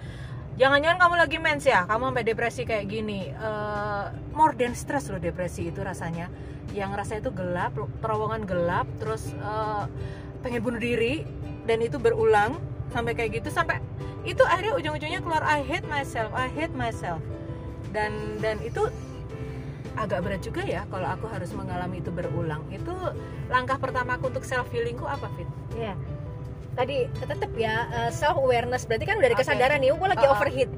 jangan-jangan 0.57 0.97
kamu 0.97 1.15
lagi 1.15 1.37
mens 1.37 1.63
ya? 1.63 1.85
Kamu 1.85 2.11
sampai 2.11 2.25
depresi 2.25 2.61
kayak 2.65 2.85
gini. 2.89 3.31
Uh, 3.37 4.09
more 4.33 4.51
than 4.57 4.73
stress 4.73 5.07
loh 5.13 5.21
depresi 5.21 5.69
itu 5.69 5.79
rasanya. 5.85 6.27
Yang 6.73 6.91
rasanya 6.97 7.21
itu 7.29 7.31
gelap 7.37 7.73
terowongan 8.01 8.43
gelap 8.43 8.89
terus 8.99 9.31
uh, 9.39 9.85
pengen 10.41 10.65
bunuh 10.65 10.81
diri 10.81 11.23
dan 11.69 11.79
itu 11.79 12.01
berulang 12.01 12.59
sampai 12.91 13.13
kayak 13.13 13.41
gitu 13.43 13.49
sampai 13.53 13.79
itu 14.27 14.43
akhirnya 14.43 14.75
ujung-ujungnya 14.75 15.21
keluar 15.23 15.43
I 15.45 15.63
hate 15.63 15.87
myself 15.87 16.33
I 16.33 16.49
hate 16.51 16.73
myself. 16.73 17.21
Dan 17.95 18.41
dan 18.43 18.59
itu 18.65 18.89
agak 19.97 20.21
berat 20.21 20.41
juga 20.45 20.61
ya 20.61 20.85
kalau 20.93 21.09
aku 21.09 21.25
harus 21.31 21.53
mengalami 21.53 22.03
itu 22.03 22.11
berulang. 22.11 22.65
Itu 22.73 22.93
langkah 23.47 23.79
pertama 23.79 24.19
aku 24.19 24.33
untuk 24.33 24.43
self 24.43 24.67
healingku 24.73 25.05
apa 25.07 25.29
Fit? 25.37 25.49
Ya 25.77 25.95
tadi 26.77 27.09
tetap 27.17 27.51
ya 27.57 27.89
uh, 27.89 28.11
self 28.13 28.37
awareness 28.37 28.85
berarti 28.85 29.09
kan 29.09 29.17
udah 29.17 29.33
ada 29.33 29.37
kesadaran 29.37 29.81
nih, 29.81 29.89
oh, 29.89 29.97
gue 29.97 30.09
lagi 30.13 30.25
uh 30.25 30.29
-uh. 30.29 30.35
overheat. 30.37 30.69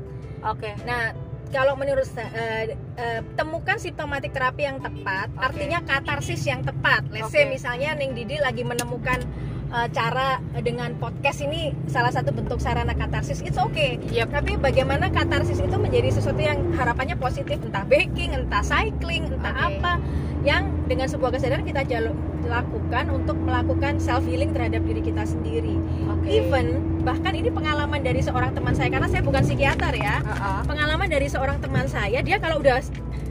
Oke. 0.47 0.71
Okay. 0.71 0.73
Nah 0.87 1.11
kalau 1.49 1.73
menurut 1.75 2.05
uh, 2.15 2.23
uh, 2.23 3.21
temukan 3.35 3.75
simptomatik 3.75 4.31
terapi 4.31 4.69
yang 4.69 4.79
tepat, 4.79 5.27
okay. 5.33 5.45
artinya 5.49 5.79
katarsis 5.83 6.45
yang 6.47 6.63
tepat. 6.63 7.03
Let's 7.11 7.33
okay. 7.33 7.43
say 7.43 7.51
misalnya 7.51 7.97
Ning 7.99 8.15
Didi 8.15 8.39
lagi 8.39 8.63
menemukan 8.63 9.25
uh, 9.73 9.87
cara 9.89 10.41
dengan 10.61 10.97
podcast 10.97 11.41
ini 11.45 11.73
salah 11.89 12.13
satu 12.13 12.33
bentuk 12.33 12.57
sarana 12.61 12.93
katarsis 12.97 13.41
it's 13.45 13.57
okay 13.57 14.01
yep. 14.09 14.29
tapi 14.33 14.57
bagaimana 14.57 15.09
katarsis 15.13 15.61
itu 15.61 15.77
menjadi 15.77 16.09
sesuatu 16.13 16.41
yang 16.41 16.73
harapannya 16.75 17.15
positif 17.17 17.61
entah 17.61 17.85
baking 17.85 18.33
entah 18.33 18.65
cycling 18.65 19.29
entah 19.29 19.53
okay. 19.53 19.77
apa 19.77 19.93
yang 20.41 20.71
dengan 20.89 21.05
sebuah 21.11 21.35
kesadaran 21.35 21.65
kita 21.67 21.85
jalur 21.85 22.15
lakukan 22.47 23.11
untuk 23.11 23.35
melakukan 23.41 23.99
self 23.99 24.23
healing 24.23 24.55
terhadap 24.55 24.85
diri 24.85 25.01
kita 25.03 25.27
sendiri. 25.27 25.75
Okay. 26.19 26.45
Even 26.45 26.99
bahkan 27.03 27.35
ini 27.35 27.51
pengalaman 27.51 28.03
dari 28.03 28.23
seorang 28.23 28.55
teman 28.55 28.75
saya 28.77 28.87
karena 28.91 29.07
saya 29.11 29.23
bukan 29.25 29.43
psikiater 29.43 29.93
ya. 29.95 30.23
Uh 30.23 30.31
-uh. 30.31 30.61
Pengalaman 30.63 31.07
dari 31.09 31.27
seorang 31.27 31.59
teman 31.59 31.85
saya 31.89 32.23
dia 32.23 32.37
kalau 32.39 32.61
udah 32.61 32.79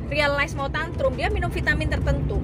realize 0.08 0.56
mau 0.56 0.68
tantrum 0.72 1.14
dia 1.14 1.28
minum 1.28 1.52
vitamin 1.52 1.88
tertentu 1.88 2.40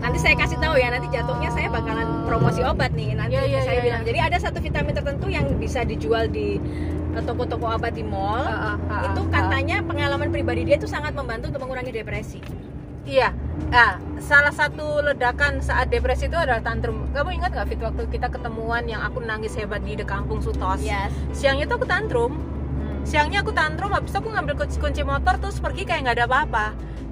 nanti 0.00 0.18
saya 0.20 0.34
kasih 0.38 0.58
tahu 0.60 0.78
ya 0.78 0.92
nanti 0.92 1.08
jatuhnya 1.10 1.50
saya 1.50 1.66
bakalan 1.72 2.06
promosi 2.28 2.60
obat 2.62 2.92
nih 2.94 3.16
nanti 3.16 3.34
yeah, 3.34 3.48
yeah, 3.48 3.62
saya 3.64 3.80
yeah, 3.80 3.84
bilang 3.90 4.02
yeah. 4.04 4.08
jadi 4.12 4.18
ada 4.30 4.36
satu 4.38 4.58
vitamin 4.60 4.92
tertentu 4.94 5.26
yang 5.26 5.46
bisa 5.56 5.82
dijual 5.82 6.28
di 6.28 6.60
eh, 7.16 7.22
toko-toko 7.24 7.66
obat 7.74 7.96
di 7.96 8.04
mall 8.04 8.44
uh, 8.44 8.76
uh, 8.76 8.78
uh, 8.86 9.02
itu 9.10 9.22
katanya 9.32 9.82
pengalaman 9.82 10.28
pribadi 10.28 10.68
dia 10.68 10.76
itu 10.76 10.86
sangat 10.86 11.16
membantu 11.16 11.50
untuk 11.50 11.66
mengurangi 11.66 11.90
depresi 11.90 12.38
iya. 13.06 13.30
Nah, 13.72 13.96
salah 14.20 14.52
satu 14.52 15.00
ledakan 15.00 15.64
saat 15.64 15.88
depresi 15.88 16.28
itu 16.28 16.36
adalah 16.36 16.60
tantrum. 16.60 17.08
Kamu 17.10 17.30
ingat 17.32 17.50
nggak 17.56 17.66
Fit 17.72 17.80
waktu 17.80 18.02
kita 18.12 18.28
ketemuan 18.28 18.84
yang 18.84 19.00
aku 19.00 19.24
nangis 19.24 19.56
hebat 19.56 19.80
di 19.80 19.96
de 19.96 20.04
kampung 20.04 20.44
Sutos? 20.44 20.82
Yes. 20.84 21.14
siangnya 21.32 21.64
tuh 21.64 21.80
aku 21.80 21.88
tantrum. 21.88 22.36
Hmm. 22.36 23.00
siangnya 23.08 23.40
aku 23.40 23.56
tantrum 23.56 23.88
habis 23.94 24.12
aku 24.12 24.28
ngambil 24.28 24.60
kunci, 24.60 24.76
kunci 24.76 25.00
motor 25.00 25.40
terus 25.40 25.56
pergi 25.62 25.88
kayak 25.88 26.04
nggak 26.04 26.16
ada 26.20 26.26
apa-apa. 26.28 26.66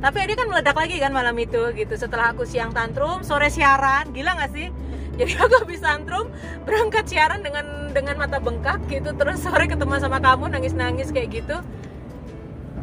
Tapi 0.04 0.16
dia 0.28 0.37
kan 0.37 0.52
meledak 0.52 0.76
lagi 0.76 1.00
kan 1.00 1.12
malam 1.16 1.33
itu 1.40 1.72
gitu. 1.72 1.94
Setelah 1.96 2.37
aku 2.37 2.44
siang 2.44 2.76
tantrum 2.76 3.24
sore 3.24 3.48
siaran 3.48 4.12
gila 4.12 4.37
gak 4.37 4.52
sih? 4.52 4.68
Jadi 5.18 5.33
aku 5.38 5.64
habis 5.64 5.80
tantrum 5.80 6.28
berangkat 6.68 7.09
siaran 7.09 7.40
dengan 7.40 7.94
dengan 7.94 8.18
mata 8.18 8.42
bengkak 8.42 8.83
gitu 8.90 9.14
terus 9.14 9.40
sore 9.40 9.70
ketemu 9.70 9.96
sama 10.02 10.18
kamu 10.18 10.52
nangis 10.52 10.76
nangis 10.76 11.09
kayak 11.09 11.40
gitu. 11.40 11.57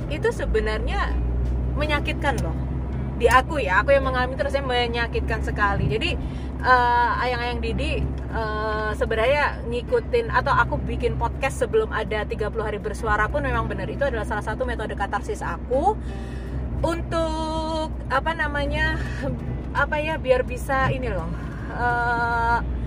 Itu 0.09 0.33
sebenarnya 0.33 1.13
menyakitkan 1.77 2.41
loh 2.41 2.70
di 3.21 3.29
aku 3.29 3.61
ya 3.61 3.85
aku 3.85 3.93
yang 3.93 4.09
mengalami 4.09 4.33
terusnya 4.33 4.65
menyakitkan 4.65 5.45
sekali. 5.45 5.85
Jadi 5.85 6.17
uh, 6.65 7.21
ayang-ayang 7.21 7.61
Didi 7.61 8.01
uh, 8.33 8.97
sebenarnya 8.97 9.61
ngikutin 9.69 10.33
atau 10.33 10.49
aku 10.49 10.81
bikin 10.81 11.21
podcast 11.21 11.61
sebelum 11.61 11.93
ada 11.93 12.25
30 12.25 12.49
hari 12.57 12.81
bersuara 12.81 13.29
pun 13.29 13.45
memang 13.45 13.69
benar. 13.69 13.85
Itu 13.85 14.09
adalah 14.09 14.25
salah 14.25 14.41
satu 14.41 14.65
metode 14.65 14.97
katarsis 14.97 15.45
aku 15.45 15.93
untuk 16.81 17.93
apa 18.09 18.33
namanya 18.33 18.97
apa 19.85 20.01
ya 20.01 20.17
biar 20.17 20.41
bisa 20.41 20.89
ini 20.89 21.07
loh 21.13 21.29
uh, 21.77 22.80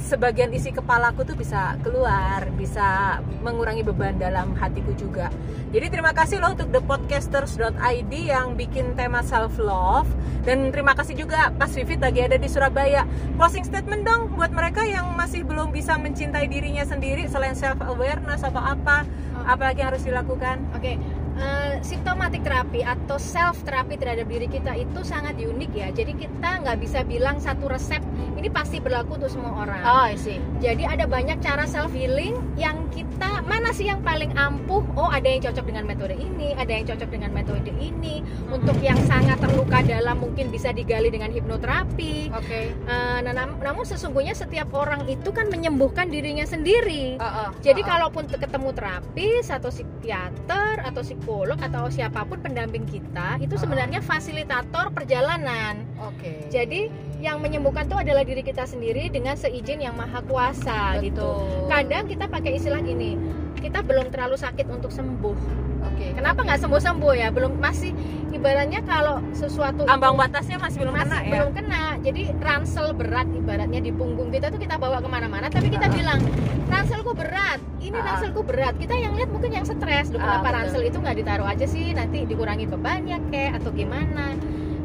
sebagian 0.00 0.50
isi 0.56 0.72
kepalaku 0.72 1.22
tuh 1.22 1.36
bisa 1.36 1.76
keluar, 1.84 2.48
bisa 2.56 3.20
mengurangi 3.44 3.84
beban 3.84 4.16
dalam 4.16 4.56
hatiku 4.56 4.96
juga. 4.96 5.28
Jadi 5.70 5.86
terima 5.92 6.10
kasih 6.16 6.42
loh 6.42 6.56
untuk 6.56 6.72
thepodcasters.id 6.72 8.12
yang 8.12 8.58
bikin 8.58 8.96
tema 8.98 9.22
self 9.22 9.60
love 9.60 10.08
dan 10.42 10.72
terima 10.72 10.96
kasih 10.96 11.14
juga 11.14 11.52
Pas 11.54 11.70
Vivit 11.70 12.00
lagi 12.00 12.24
ada 12.24 12.40
di 12.40 12.48
Surabaya. 12.48 13.06
Closing 13.36 13.62
statement 13.68 14.02
dong 14.02 14.34
buat 14.34 14.50
mereka 14.50 14.82
yang 14.82 15.12
masih 15.14 15.44
belum 15.46 15.70
bisa 15.70 15.94
mencintai 16.00 16.48
dirinya 16.48 16.82
sendiri 16.82 17.28
selain 17.28 17.54
self 17.54 17.78
awareness 17.84 18.42
atau 18.42 18.58
apa, 18.58 19.06
oh. 19.36 19.44
apa 19.46 19.62
lagi 19.70 19.84
yang 19.84 19.94
harus 19.94 20.02
dilakukan? 20.02 20.58
Oke. 20.74 20.96
Okay 20.96 21.19
uh, 21.40 21.74
simptomatik 21.80 22.44
terapi 22.44 22.84
atau 22.84 23.16
self 23.16 23.64
terapi 23.64 23.96
terhadap 23.96 24.28
diri 24.28 24.46
kita 24.46 24.76
itu 24.76 25.00
sangat 25.02 25.40
unik 25.40 25.72
ya. 25.72 25.88
Jadi 25.90 26.12
kita 26.14 26.60
nggak 26.62 26.78
bisa 26.78 27.02
bilang 27.02 27.40
satu 27.40 27.66
resep 27.72 28.04
ini 28.36 28.48
pasti 28.52 28.80
berlaku 28.80 29.20
untuk 29.20 29.30
semua 29.32 29.64
orang. 29.64 29.80
Oh, 29.84 30.08
sih. 30.16 30.40
Jadi 30.60 30.84
ada 30.84 31.04
banyak 31.08 31.40
cara 31.40 31.64
self 31.64 31.92
healing 31.92 32.36
yang 32.56 32.88
kita 32.92 33.40
mana 33.44 33.72
sih 33.72 33.88
yang 33.88 34.04
paling 34.04 34.32
ampuh? 34.36 34.84
Oh, 34.96 35.08
ada 35.08 35.26
yang 35.26 35.40
cocok 35.44 35.64
dengan 35.64 35.84
metode 35.88 36.16
ini, 36.16 36.52
ada 36.56 36.72
yang 36.72 36.84
cocok 36.88 37.08
dengan 37.08 37.30
metode 37.32 37.72
ini. 37.80 38.20
Hmm. 38.20 38.60
Untuk 38.60 38.76
yang 38.84 39.00
sangat 39.08 39.40
terluka 39.40 39.80
dalam 39.84 40.20
mungkin 40.20 40.52
bisa 40.52 40.72
digali 40.72 41.08
dengan 41.08 41.32
hipnoterapi. 41.32 42.32
Oke. 42.36 42.44
Okay. 42.46 42.64
Uh, 42.84 43.24
nah, 43.24 43.32
nam 43.32 43.56
namun 43.60 43.84
sesungguhnya 43.88 44.36
setiap 44.36 44.72
orang 44.76 45.08
itu 45.08 45.32
kan 45.32 45.48
menyembuhkan 45.48 46.08
dirinya 46.08 46.44
sendiri. 46.44 47.16
Uh, 47.16 47.24
uh, 47.24 47.48
Jadi 47.64 47.80
uh, 47.80 47.86
uh. 47.86 47.90
kalaupun 47.96 48.24
ketemu 48.28 48.70
terapis 48.72 49.46
atau 49.48 49.68
psikiater 49.72 50.84
atau 50.84 51.00
psikolog 51.00 51.29
psikolog 51.30 51.62
atau 51.62 51.86
siapa 51.86 52.26
pun 52.26 52.42
pendamping 52.42 52.82
kita 52.90 53.38
itu 53.38 53.54
sebenarnya 53.54 54.02
fasilitator 54.02 54.90
perjalanan. 54.90 55.78
Oke. 56.02 56.26
Okay. 56.26 56.38
Jadi 56.50 56.80
yang 57.22 57.38
menyembuhkan 57.38 57.86
itu 57.86 57.94
adalah 57.94 58.26
diri 58.26 58.42
kita 58.42 58.66
sendiri 58.66 59.06
dengan 59.14 59.38
seizin 59.38 59.78
yang 59.78 59.94
maha 59.94 60.26
kuasa 60.26 60.98
Betul. 60.98 61.06
gitu. 61.06 61.30
Kadang 61.70 62.10
kita 62.10 62.26
pakai 62.26 62.58
istilah 62.58 62.82
gini, 62.82 63.14
kita 63.62 63.78
belum 63.78 64.10
terlalu 64.10 64.42
sakit 64.42 64.66
untuk 64.74 64.90
sembuh. 64.90 65.69
Oke. 66.00 66.08
Okay. 66.08 66.16
Kenapa 66.16 66.40
nggak 66.48 66.60
sembuh 66.64 66.80
sembuh 66.80 67.12
ya? 67.12 67.28
Belum 67.28 67.52
masih 67.60 67.92
ibaratnya 68.32 68.80
kalau 68.88 69.20
sesuatu 69.36 69.84
ambang 69.84 70.16
batasnya 70.16 70.56
masih 70.56 70.80
belum 70.80 70.96
masih 70.96 71.12
kena 71.12 71.18
ya. 71.20 71.32
Belum 71.36 71.50
kena. 71.52 71.84
Jadi 72.00 72.22
ransel 72.40 72.86
berat 72.96 73.28
ibaratnya 73.36 73.80
di 73.84 73.92
punggung 73.92 74.32
kita 74.32 74.48
tuh 74.48 74.56
kita 74.56 74.80
bawa 74.80 75.04
ke 75.04 75.08
mana-mana, 75.12 75.52
tapi 75.52 75.68
kita 75.68 75.86
uh. 75.86 75.92
bilang 75.92 76.24
ranselku 76.72 77.12
berat. 77.12 77.60
Ini 77.84 78.00
uh. 78.00 78.00
ranselku 78.00 78.40
berat. 78.40 78.80
Kita 78.80 78.96
yang 78.96 79.12
lihat 79.12 79.28
mungkin 79.28 79.52
yang 79.52 79.68
stres. 79.68 80.08
Loh, 80.08 80.24
kenapa 80.24 80.48
uh, 80.48 80.54
ransel 80.56 80.80
itu 80.88 80.96
nggak 80.96 81.16
ditaruh 81.20 81.44
aja 81.44 81.68
sih 81.68 81.92
nanti 81.92 82.24
dikurangi 82.24 82.64
bebannya 82.64 83.20
kayak 83.28 83.60
atau 83.60 83.68
gimana 83.76 84.40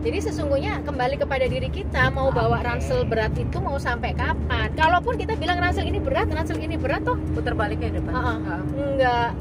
jadi 0.05 0.21
sesungguhnya 0.21 0.85
kembali 0.85 1.17
kepada 1.17 1.49
diri 1.49 1.65
kita 1.65 2.13
mau 2.13 2.29
bawa 2.29 2.61
ransel 2.61 3.09
berat 3.09 3.33
itu 3.41 3.57
mau 3.57 3.81
sampai 3.81 4.13
kapan 4.13 4.69
kalaupun 4.77 5.17
kita 5.17 5.33
bilang 5.33 5.57
ransel 5.57 5.81
ini 5.81 5.97
berat 5.97 6.29
ransel 6.29 6.61
ini 6.61 6.77
berat 6.77 7.01
tuh 7.01 7.17
putar 7.33 7.57
balik 7.57 7.81
ke 7.81 7.89
depan 7.89 8.13
uh 8.13 8.37
-uh. 8.37 8.61
enggak 8.77 9.33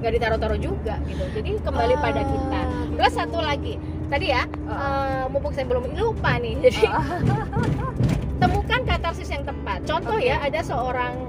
nggak 0.00 0.12
ditaruh-taruh 0.16 0.60
juga 0.60 0.96
gitu 1.04 1.24
jadi 1.36 1.50
kembali 1.60 1.94
uh. 1.96 2.00
pada 2.00 2.22
kita 2.24 2.60
terus 2.96 3.12
satu 3.14 3.38
lagi 3.40 3.74
tadi 4.08 4.26
ya 4.32 4.42
uh. 4.66 4.72
Uh, 4.72 5.22
mumpung 5.30 5.52
saya 5.52 5.68
belum 5.68 5.92
lupa 5.94 6.40
nih 6.40 6.56
jadi 6.68 6.82
uh. 6.88 7.20
temukan 8.42 8.80
katarsis 8.88 9.28
yang 9.28 9.44
tepat 9.44 9.84
contoh 9.84 10.16
okay. 10.16 10.32
ya 10.32 10.36
ada 10.40 10.60
seorang 10.64 11.28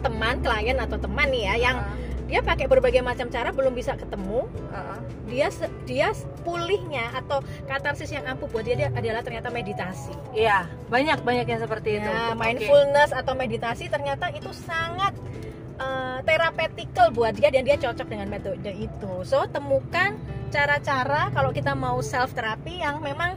teman 0.00 0.40
klien 0.40 0.76
atau 0.80 0.96
teman 0.96 1.28
nih 1.28 1.42
ya 1.52 1.54
yang 1.70 1.76
uh 1.80 2.06
dia 2.26 2.42
pakai 2.42 2.66
berbagai 2.66 3.06
macam 3.06 3.30
cara 3.30 3.54
belum 3.54 3.72
bisa 3.72 3.94
ketemu 3.94 4.50
uh-huh. 4.50 4.98
dia 5.30 5.46
dia 5.86 6.10
pulihnya 6.42 7.14
atau 7.14 7.38
katarsis 7.70 8.10
yang 8.10 8.26
ampuh 8.26 8.50
buat 8.50 8.66
dia, 8.66 8.74
dia 8.74 8.88
adalah 8.90 9.22
ternyata 9.22 9.48
meditasi 9.48 10.14
iya 10.34 10.66
banyak 10.90 11.22
banyak 11.22 11.46
yang 11.46 11.62
seperti 11.62 12.02
ya, 12.02 12.02
itu 12.02 12.12
mindfulness 12.34 13.14
okay. 13.14 13.22
atau 13.22 13.32
meditasi 13.38 13.84
ternyata 13.86 14.34
itu 14.34 14.50
sangat 14.50 15.14
uh, 15.78 16.18
terapeutical 16.24 17.12
buat 17.12 17.36
dia 17.36 17.48
dan 17.52 17.62
dia 17.64 17.76
cocok 17.76 18.06
dengan 18.08 18.28
metode 18.28 18.72
itu. 18.72 19.12
So 19.24 19.44
temukan 19.48 20.16
cara-cara 20.50 21.32
kalau 21.32 21.50
kita 21.52 21.72
mau 21.76 22.00
self 22.00 22.32
terapi 22.32 22.80
yang 22.80 23.00
memang 23.00 23.36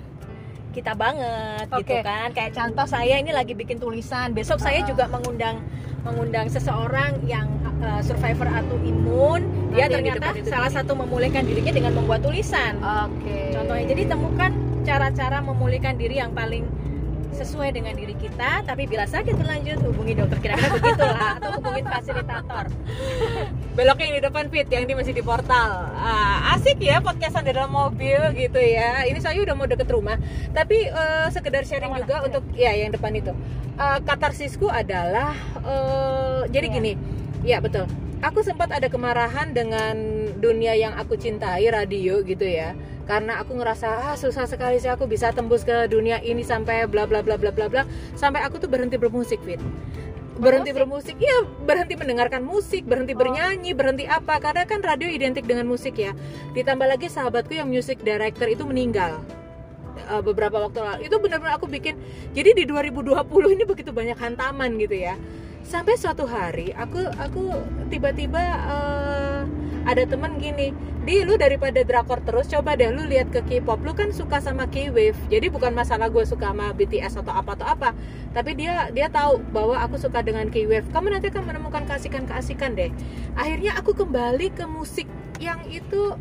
kita 0.71 0.93
banget 0.93 1.65
okay. 1.69 1.79
gitu 1.81 1.95
kan. 2.05 2.27
Kayak 2.31 2.51
contoh 2.55 2.85
saya 2.85 3.19
ini 3.19 3.31
lagi 3.33 3.53
bikin 3.57 3.81
tulisan. 3.81 4.31
Besok 4.31 4.61
saya 4.61 4.85
juga 4.85 5.09
mengundang 5.09 5.61
mengundang 5.99 6.47
seseorang 6.47 7.19
yang 7.27 7.51
uh, 7.83 7.99
survivor 7.99 8.47
autoimun 8.47 9.43
dia 9.75 9.91
ternyata 9.91 10.31
salah 10.47 10.71
satu 10.71 10.95
memulihkan 10.95 11.43
dirinya 11.43 11.73
dengan 11.75 11.93
membuat 11.99 12.23
tulisan. 12.23 12.79
Oke. 12.79 13.27
Okay. 13.27 13.45
contohnya 13.51 13.85
jadi 13.91 14.03
temukan 14.15 14.51
cara-cara 14.87 15.37
memulihkan 15.43 15.99
diri 15.99 16.17
yang 16.23 16.31
paling 16.31 16.65
sesuai 17.33 17.71
dengan 17.75 17.93
diri 17.93 18.15
kita 18.17 18.65
tapi 18.65 18.89
bila 18.89 19.05
sakit 19.05 19.35
berlanjut 19.37 19.79
hubungi 19.85 20.13
dokter. 20.17 20.37
Kira-kira 20.41 20.69
begitulah 20.75 21.29
atau 21.37 21.49
hubungi 21.59 21.81
fasilitator. 21.85 22.65
Beloknya 23.77 24.05
yang 24.09 24.15
di 24.17 24.23
depan 24.23 24.45
fit 24.51 24.67
yang 24.67 24.85
di 24.89 24.93
masih 24.97 25.13
di 25.13 25.23
portal. 25.23 25.93
Uh, 25.95 26.53
asik 26.57 26.81
ya 26.81 26.99
podcastan 26.99 27.45
di 27.45 27.53
dalam 27.53 27.71
mobil 27.71 28.19
gitu 28.35 28.59
ya. 28.59 29.05
Ini 29.05 29.19
saya 29.21 29.39
udah 29.41 29.55
mau 29.55 29.69
deket 29.69 29.87
rumah 29.89 30.17
tapi 30.51 30.89
uh, 30.89 31.29
sekedar 31.29 31.63
sharing 31.63 31.93
juga 32.03 32.21
ya. 32.21 32.25
untuk 32.25 32.43
ya 32.57 32.71
yang 32.75 32.91
depan 32.91 33.13
itu. 33.15 33.31
Uh, 33.79 33.99
katarsisku 34.03 34.67
adalah 34.67 35.31
uh, 35.63 36.43
jadi 36.49 36.67
ya. 36.67 36.75
gini. 36.75 36.93
Ya 37.45 37.57
betul. 37.63 37.87
Aku 38.19 38.43
sempat 38.43 38.67
ada 38.75 38.91
kemarahan 38.91 39.55
dengan 39.55 39.95
dunia 40.43 40.75
yang 40.75 40.91
aku 40.99 41.15
cintai 41.15 41.63
radio 41.71 42.19
gitu 42.19 42.43
ya 42.43 42.75
karena 43.09 43.41
aku 43.41 43.57
ngerasa 43.57 44.13
ah 44.13 44.13
susah 44.13 44.45
sekali 44.45 44.77
sih 44.77 44.85
aku 44.85 45.09
bisa 45.09 45.33
tembus 45.33 45.65
ke 45.65 45.89
dunia 45.89 46.21
ini 46.21 46.45
sampai 46.45 46.85
bla 46.85 47.09
bla 47.09 47.25
bla 47.25 47.41
bla 47.41 47.49
bla 47.49 47.65
bla. 47.65 47.83
Sampai 48.13 48.45
aku 48.45 48.61
tuh 48.61 48.69
berhenti 48.69 49.01
bermusik 49.01 49.41
fit. 49.41 49.57
Berhenti 50.37 50.69
bermusik 50.69 51.17
iya 51.17 51.41
berhenti 51.65 51.97
mendengarkan 51.97 52.45
musik 52.45 52.85
berhenti 52.85 53.17
Oh. 53.17 53.19
bernyanyi 53.19 53.73
berhenti 53.73 54.05
apa. 54.05 54.37
Karena 54.37 54.69
kan 54.69 54.85
radio 54.85 55.09
identik 55.09 55.49
dengan 55.49 55.65
musik 55.65 55.97
ya. 55.97 56.13
Ditambah 56.53 56.85
lagi 56.85 57.09
sahabatku 57.09 57.57
yang 57.57 57.65
music 57.65 58.05
director 58.05 58.45
itu 58.45 58.61
meninggal 58.61 59.17
uh, 60.05 60.21
beberapa 60.21 60.69
waktu 60.69 60.77
lalu. 60.77 60.99
Itu 61.09 61.17
benar-benar 61.17 61.57
aku 61.57 61.65
bikin 61.65 61.97
jadi 62.37 62.53
di 62.53 62.69
2020 62.69 63.25
ini 63.57 63.63
begitu 63.65 63.89
banyak 63.89 64.21
hantaman 64.21 64.77
gitu 64.77 64.93
ya. 64.93 65.17
Sampai 65.65 65.97
suatu 65.97 66.29
hari 66.29 66.77
aku 66.77 67.09
aku 67.17 67.57
tiba-tiba 67.89 68.41
uh, 68.69 69.18
ada 69.89 70.05
temen 70.05 70.37
gini 70.37 70.69
di 71.01 71.25
lu 71.25 71.41
daripada 71.41 71.81
drakor 71.81 72.21
terus 72.21 72.45
coba 72.45 72.77
deh 72.77 72.93
lu 72.93 73.09
lihat 73.09 73.33
ke 73.33 73.41
K-pop 73.41 73.81
lu 73.81 73.97
kan 73.97 74.13
suka 74.13 74.37
sama 74.37 74.69
K-wave 74.69 75.17
jadi 75.33 75.49
bukan 75.49 75.73
masalah 75.73 76.13
gue 76.13 76.21
suka 76.21 76.53
sama 76.53 76.69
BTS 76.77 77.25
atau 77.25 77.33
apa 77.33 77.57
atau 77.57 77.65
apa 77.65 77.89
tapi 78.29 78.53
dia 78.53 78.93
dia 78.93 79.09
tahu 79.09 79.41
bahwa 79.49 79.81
aku 79.81 79.97
suka 79.97 80.21
dengan 80.21 80.45
K-wave 80.53 80.85
kamu 80.93 81.17
nanti 81.17 81.33
akan 81.33 81.43
menemukan 81.49 81.83
keasikan-keasikan 81.89 82.77
deh. 82.77 82.91
Akhirnya 83.33 83.73
aku 83.79 83.97
kembali 83.97 84.53
ke 84.53 84.69
musik 84.69 85.09
yang 85.41 85.65
itu 85.65 86.13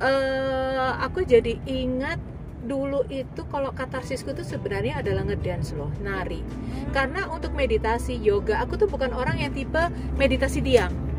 eh 0.00 0.90
aku 1.04 1.22
jadi 1.22 1.60
ingat 1.68 2.18
dulu 2.60 3.08
itu 3.08 3.40
kalau 3.48 3.72
katarsisku 3.72 4.36
itu 4.36 4.44
sebenarnya 4.44 5.00
adalah 5.00 5.22
ngedance 5.24 5.72
loh 5.78 5.92
nari. 6.02 6.42
Karena 6.90 7.30
untuk 7.30 7.54
meditasi 7.54 8.18
yoga 8.18 8.58
aku 8.58 8.74
tuh 8.74 8.88
bukan 8.90 9.14
orang 9.14 9.38
yang 9.38 9.54
tipe 9.54 9.80
meditasi 10.18 10.58
diam 10.64 11.09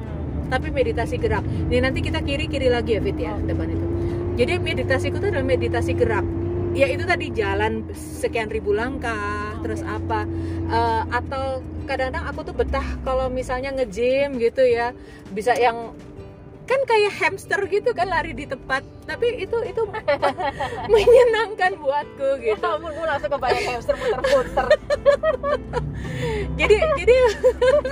tapi 0.51 0.67
meditasi 0.67 1.15
gerak. 1.15 1.47
Ini 1.71 1.79
nanti 1.79 2.03
kita 2.03 2.19
kiri 2.19 2.51
kiri 2.51 2.67
lagi 2.67 2.99
ya 2.99 3.01
Fit 3.01 3.15
ya 3.15 3.33
depan 3.39 3.71
itu. 3.71 3.87
Jadi 4.35 4.59
meditasiku 4.59 5.23
itu 5.23 5.27
adalah 5.31 5.47
meditasi 5.47 5.95
gerak. 5.95 6.27
Ya 6.75 6.87
itu 6.91 7.03
tadi 7.07 7.31
jalan 7.31 7.87
sekian 7.95 8.51
ribu 8.51 8.71
langkah 8.75 9.55
terus 9.63 9.83
apa 9.83 10.23
Eh, 10.71 11.03
atau 11.11 11.59
kadang-kadang 11.83 12.31
aku 12.31 12.47
tuh 12.47 12.55
betah 12.55 12.87
kalau 13.03 13.27
misalnya 13.27 13.75
nge-gym 13.75 14.39
gitu 14.39 14.63
ya. 14.63 14.95
Bisa 15.31 15.51
yang 15.55 15.91
kan 16.63 16.79
kayak 16.87 17.11
hamster 17.19 17.59
gitu 17.67 17.91
kan 17.91 18.07
lari 18.07 18.31
di 18.31 18.47
tempat. 18.47 18.83
Tapi 19.03 19.43
itu 19.43 19.57
itu 19.67 19.81
menyenangkan 20.93 21.75
buatku 21.75 22.39
gitu. 22.39 22.55
Ya 22.55 22.71
ampun, 22.71 22.91
gue 22.95 23.03
langsung 23.03 23.31
kebayang 23.35 23.65
hamster 23.67 23.95
muter-muter 23.99 24.67
jadi 26.59 26.77
jadi 26.99 27.15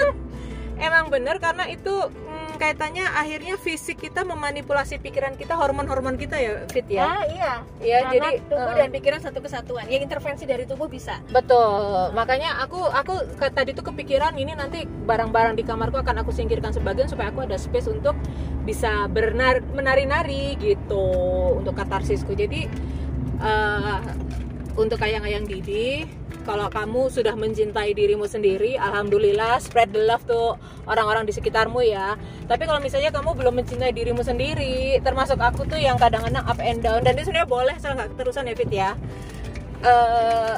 emang 0.87 1.11
bener 1.11 1.37
karena 1.41 1.67
itu 1.69 1.91
hmm, 1.91 2.38
kaitannya 2.59 3.07
akhirnya 3.07 3.55
fisik 3.55 4.03
kita 4.03 4.27
memanipulasi 4.27 4.99
pikiran 4.99 5.39
kita 5.39 5.55
hormon-hormon 5.55 6.19
kita 6.19 6.35
ya 6.35 6.51
fit 6.67 6.83
ya? 6.91 7.07
Ah 7.07 7.23
iya. 7.23 7.53
Ya 7.79 7.97
Karena 8.03 8.11
jadi 8.11 8.29
tubuh 8.51 8.73
eh, 8.75 8.77
dan 8.77 8.89
pikiran 8.91 9.19
satu 9.23 9.39
kesatuan. 9.39 9.87
Ya 9.87 10.03
intervensi 10.03 10.43
dari 10.43 10.67
tubuh 10.67 10.91
bisa. 10.91 11.23
Betul. 11.31 12.11
Makanya 12.11 12.59
aku 12.59 12.83
aku 12.91 13.39
tadi 13.55 13.71
tuh 13.71 13.87
kepikiran 13.87 14.35
ini 14.35 14.53
nanti 14.53 14.83
barang-barang 14.83 15.55
di 15.55 15.63
kamarku 15.63 16.03
akan 16.03 16.27
aku 16.27 16.35
singkirkan 16.35 16.75
sebagian 16.75 17.07
supaya 17.07 17.31
aku 17.31 17.47
ada 17.47 17.55
space 17.55 17.87
untuk 17.87 18.19
bisa 18.67 19.07
bernar 19.07 19.63
menari-nari 19.71 20.59
gitu 20.59 21.07
untuk 21.55 21.79
katarsisku. 21.79 22.35
Jadi 22.35 22.67
eh, 23.39 23.99
untuk 24.75 24.99
ayang-ayang 24.99 25.47
Didi 25.47 26.18
kalau 26.49 26.65
kamu 26.65 27.13
sudah 27.13 27.37
mencintai 27.37 27.93
dirimu 27.93 28.25
sendiri 28.25 28.73
alhamdulillah 28.73 29.61
spread 29.61 29.93
the 29.93 30.01
love 30.01 30.25
tuh 30.25 30.57
orang-orang 30.89 31.29
di 31.29 31.33
sekitarmu 31.37 31.85
ya. 31.85 32.17
Tapi 32.49 32.65
kalau 32.65 32.81
misalnya 32.81 33.13
kamu 33.13 33.37
belum 33.37 33.61
mencintai 33.61 33.93
dirimu 33.93 34.25
sendiri 34.25 34.97
termasuk 35.05 35.37
aku 35.37 35.69
tuh 35.69 35.77
yang 35.77 36.01
kadang-kadang 36.01 36.41
up 36.41 36.57
and 36.57 36.81
down 36.81 37.05
dan 37.05 37.13
itu 37.13 37.29
sebenarnya 37.29 37.45
boleh 37.45 37.73
asal 37.77 37.93
nggak 37.93 38.17
keterusan 38.17 38.49
ya 38.49 38.55
Fit 38.57 38.71
ya. 38.73 38.91
Eh, 39.85 40.55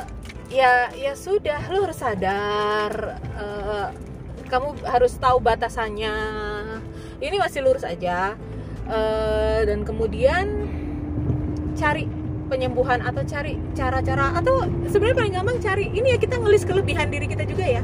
ya 0.56 0.72
ya 0.96 1.12
sudah 1.12 1.60
lo 1.68 1.84
harus 1.84 2.00
sadar 2.00 3.20
eh, 3.36 3.88
kamu 4.48 4.88
harus 4.88 5.20
tahu 5.20 5.44
batasannya. 5.44 6.16
Ini 7.20 7.36
masih 7.36 7.68
lurus 7.68 7.84
aja. 7.84 8.40
Eh, 8.88 9.60
dan 9.68 9.84
kemudian 9.84 10.72
cari 11.76 12.21
penyembuhan 12.52 13.00
atau 13.00 13.24
cari 13.24 13.56
cara-cara 13.72 14.36
atau 14.36 14.68
sebenarnya 14.92 15.18
paling 15.24 15.34
gampang 15.40 15.58
cari 15.64 15.86
ini 15.96 16.12
ya 16.12 16.18
kita 16.20 16.36
ngelis 16.36 16.68
kelebihan 16.68 17.08
diri 17.08 17.32
kita 17.32 17.48
juga 17.48 17.64
ya 17.64 17.84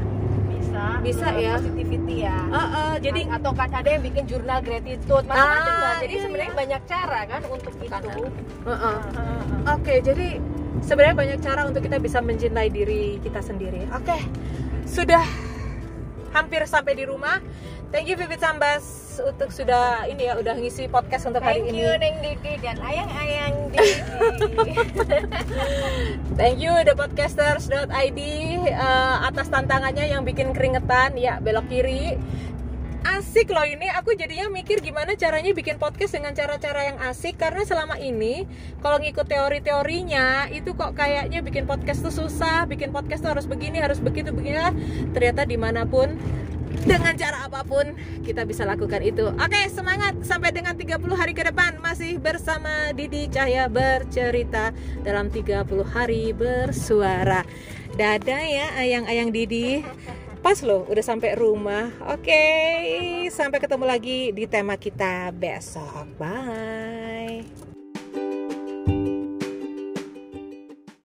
Bisa 0.60 0.84
Bisa 1.00 1.26
eh, 1.32 1.48
ya. 1.48 1.52
Positivity 1.56 2.16
ya 2.28 2.36
Eh, 2.52 2.58
eh, 2.60 2.94
jadi 3.00 3.20
jadi 3.24 3.34
atau 3.40 3.50
kan 3.56 3.70
ada 3.72 3.88
yang 3.88 4.02
bikin 4.04 4.24
jurnal 4.28 4.60
gratitude 4.60 5.24
macam-macam 5.24 5.72
Ah, 5.72 5.96
jadi 6.04 6.14
iya, 6.14 6.22
sebenarnya 6.28 6.52
iya. 6.52 6.60
banyak 6.60 6.82
cara 6.84 7.20
kan 7.24 7.40
untuk 7.48 7.72
itu 7.72 7.88
eh, 7.88 7.96
eh. 7.96 8.28
Ah, 8.68 8.76
ah, 8.76 9.40
ah. 9.64 9.74
Oke, 9.80 9.94
jadi 10.04 10.28
sebenarnya 10.84 11.16
banyak 11.16 11.38
cara 11.40 11.60
untuk 11.64 11.80
kita 11.80 11.96
bisa 11.98 12.20
mencintai 12.20 12.68
diri 12.68 13.16
kita 13.24 13.40
sendiri. 13.40 13.88
Oke, 13.96 14.18
sudah 14.84 15.24
hampir 16.36 16.62
sampai 16.68 16.92
di 16.94 17.04
rumah. 17.08 17.40
Thank 17.88 18.12
you 18.12 18.20
Vivit 18.20 18.44
Sambas 18.44 19.16
untuk 19.16 19.48
sudah 19.48 20.04
ini 20.04 20.28
ya 20.28 20.36
udah 20.36 20.60
ngisi 20.60 20.92
podcast 20.92 21.24
untuk 21.24 21.40
hari 21.40 21.64
Thank 21.64 21.72
ini. 21.72 21.80
you 21.80 21.90
Neng 21.96 22.20
Didi 22.20 22.60
dan 22.60 22.76
ayang-ayang 22.84 23.72
Didi 23.72 23.96
Thank 26.38 26.60
you 26.60 26.76
the 26.84 26.92
podcasters.id 26.92 28.20
eh, 28.68 29.16
atas 29.24 29.48
tantangannya 29.48 30.04
yang 30.04 30.20
bikin 30.28 30.52
keringetan 30.52 31.16
ya 31.16 31.40
belok 31.40 31.64
kiri. 31.72 32.20
Asik 33.08 33.48
loh 33.56 33.64
ini 33.64 33.88
aku 33.88 34.12
jadinya 34.12 34.52
mikir 34.52 34.84
gimana 34.84 35.16
caranya 35.16 35.56
bikin 35.56 35.80
podcast 35.80 36.12
dengan 36.12 36.36
cara-cara 36.36 36.92
yang 36.92 36.98
asik 37.08 37.40
karena 37.40 37.64
selama 37.64 37.96
ini 37.96 38.44
kalau 38.84 39.00
ngikut 39.00 39.24
teori-teorinya 39.24 40.52
itu 40.52 40.76
kok 40.76 40.92
kayaknya 40.92 41.40
bikin 41.40 41.64
podcast 41.64 42.04
tuh 42.04 42.12
susah, 42.12 42.68
bikin 42.68 42.92
podcast 42.92 43.24
tuh 43.24 43.32
harus 43.32 43.48
begini, 43.48 43.80
harus 43.80 43.96
begitu 43.96 44.28
begini. 44.28 44.60
Ternyata 45.16 45.48
di 45.48 45.56
mana 45.56 45.88
pun 45.88 46.20
dengan 46.84 47.14
cara 47.16 47.46
apa 47.46 47.64
pun 47.64 47.96
kita 48.22 48.44
bisa 48.44 48.62
lakukan 48.68 49.00
itu. 49.02 49.30
Oke, 49.34 49.60
semangat 49.72 50.18
sampai 50.22 50.52
dengan 50.52 50.76
30 50.76 51.00
hari 51.16 51.32
ke 51.34 51.42
depan 51.46 51.80
masih 51.80 52.20
bersama 52.20 52.92
Didi 52.92 53.26
Cahya 53.32 53.66
bercerita 53.66 54.76
dalam 55.02 55.32
30 55.32 55.64
hari 55.88 56.30
bersuara. 56.36 57.42
Dadah 57.96 58.42
ya 58.44 58.66
ayang-ayang 58.78 59.32
Didi. 59.32 59.82
Pas 60.38 60.62
loh 60.62 60.86
udah 60.86 61.02
sampai 61.02 61.34
rumah. 61.34 61.90
Oke, 62.14 62.44
sampai 63.34 63.58
ketemu 63.58 63.84
lagi 63.88 64.30
di 64.30 64.46
tema 64.46 64.78
kita 64.78 65.34
besok. 65.34 66.06
Bye. 66.14 67.07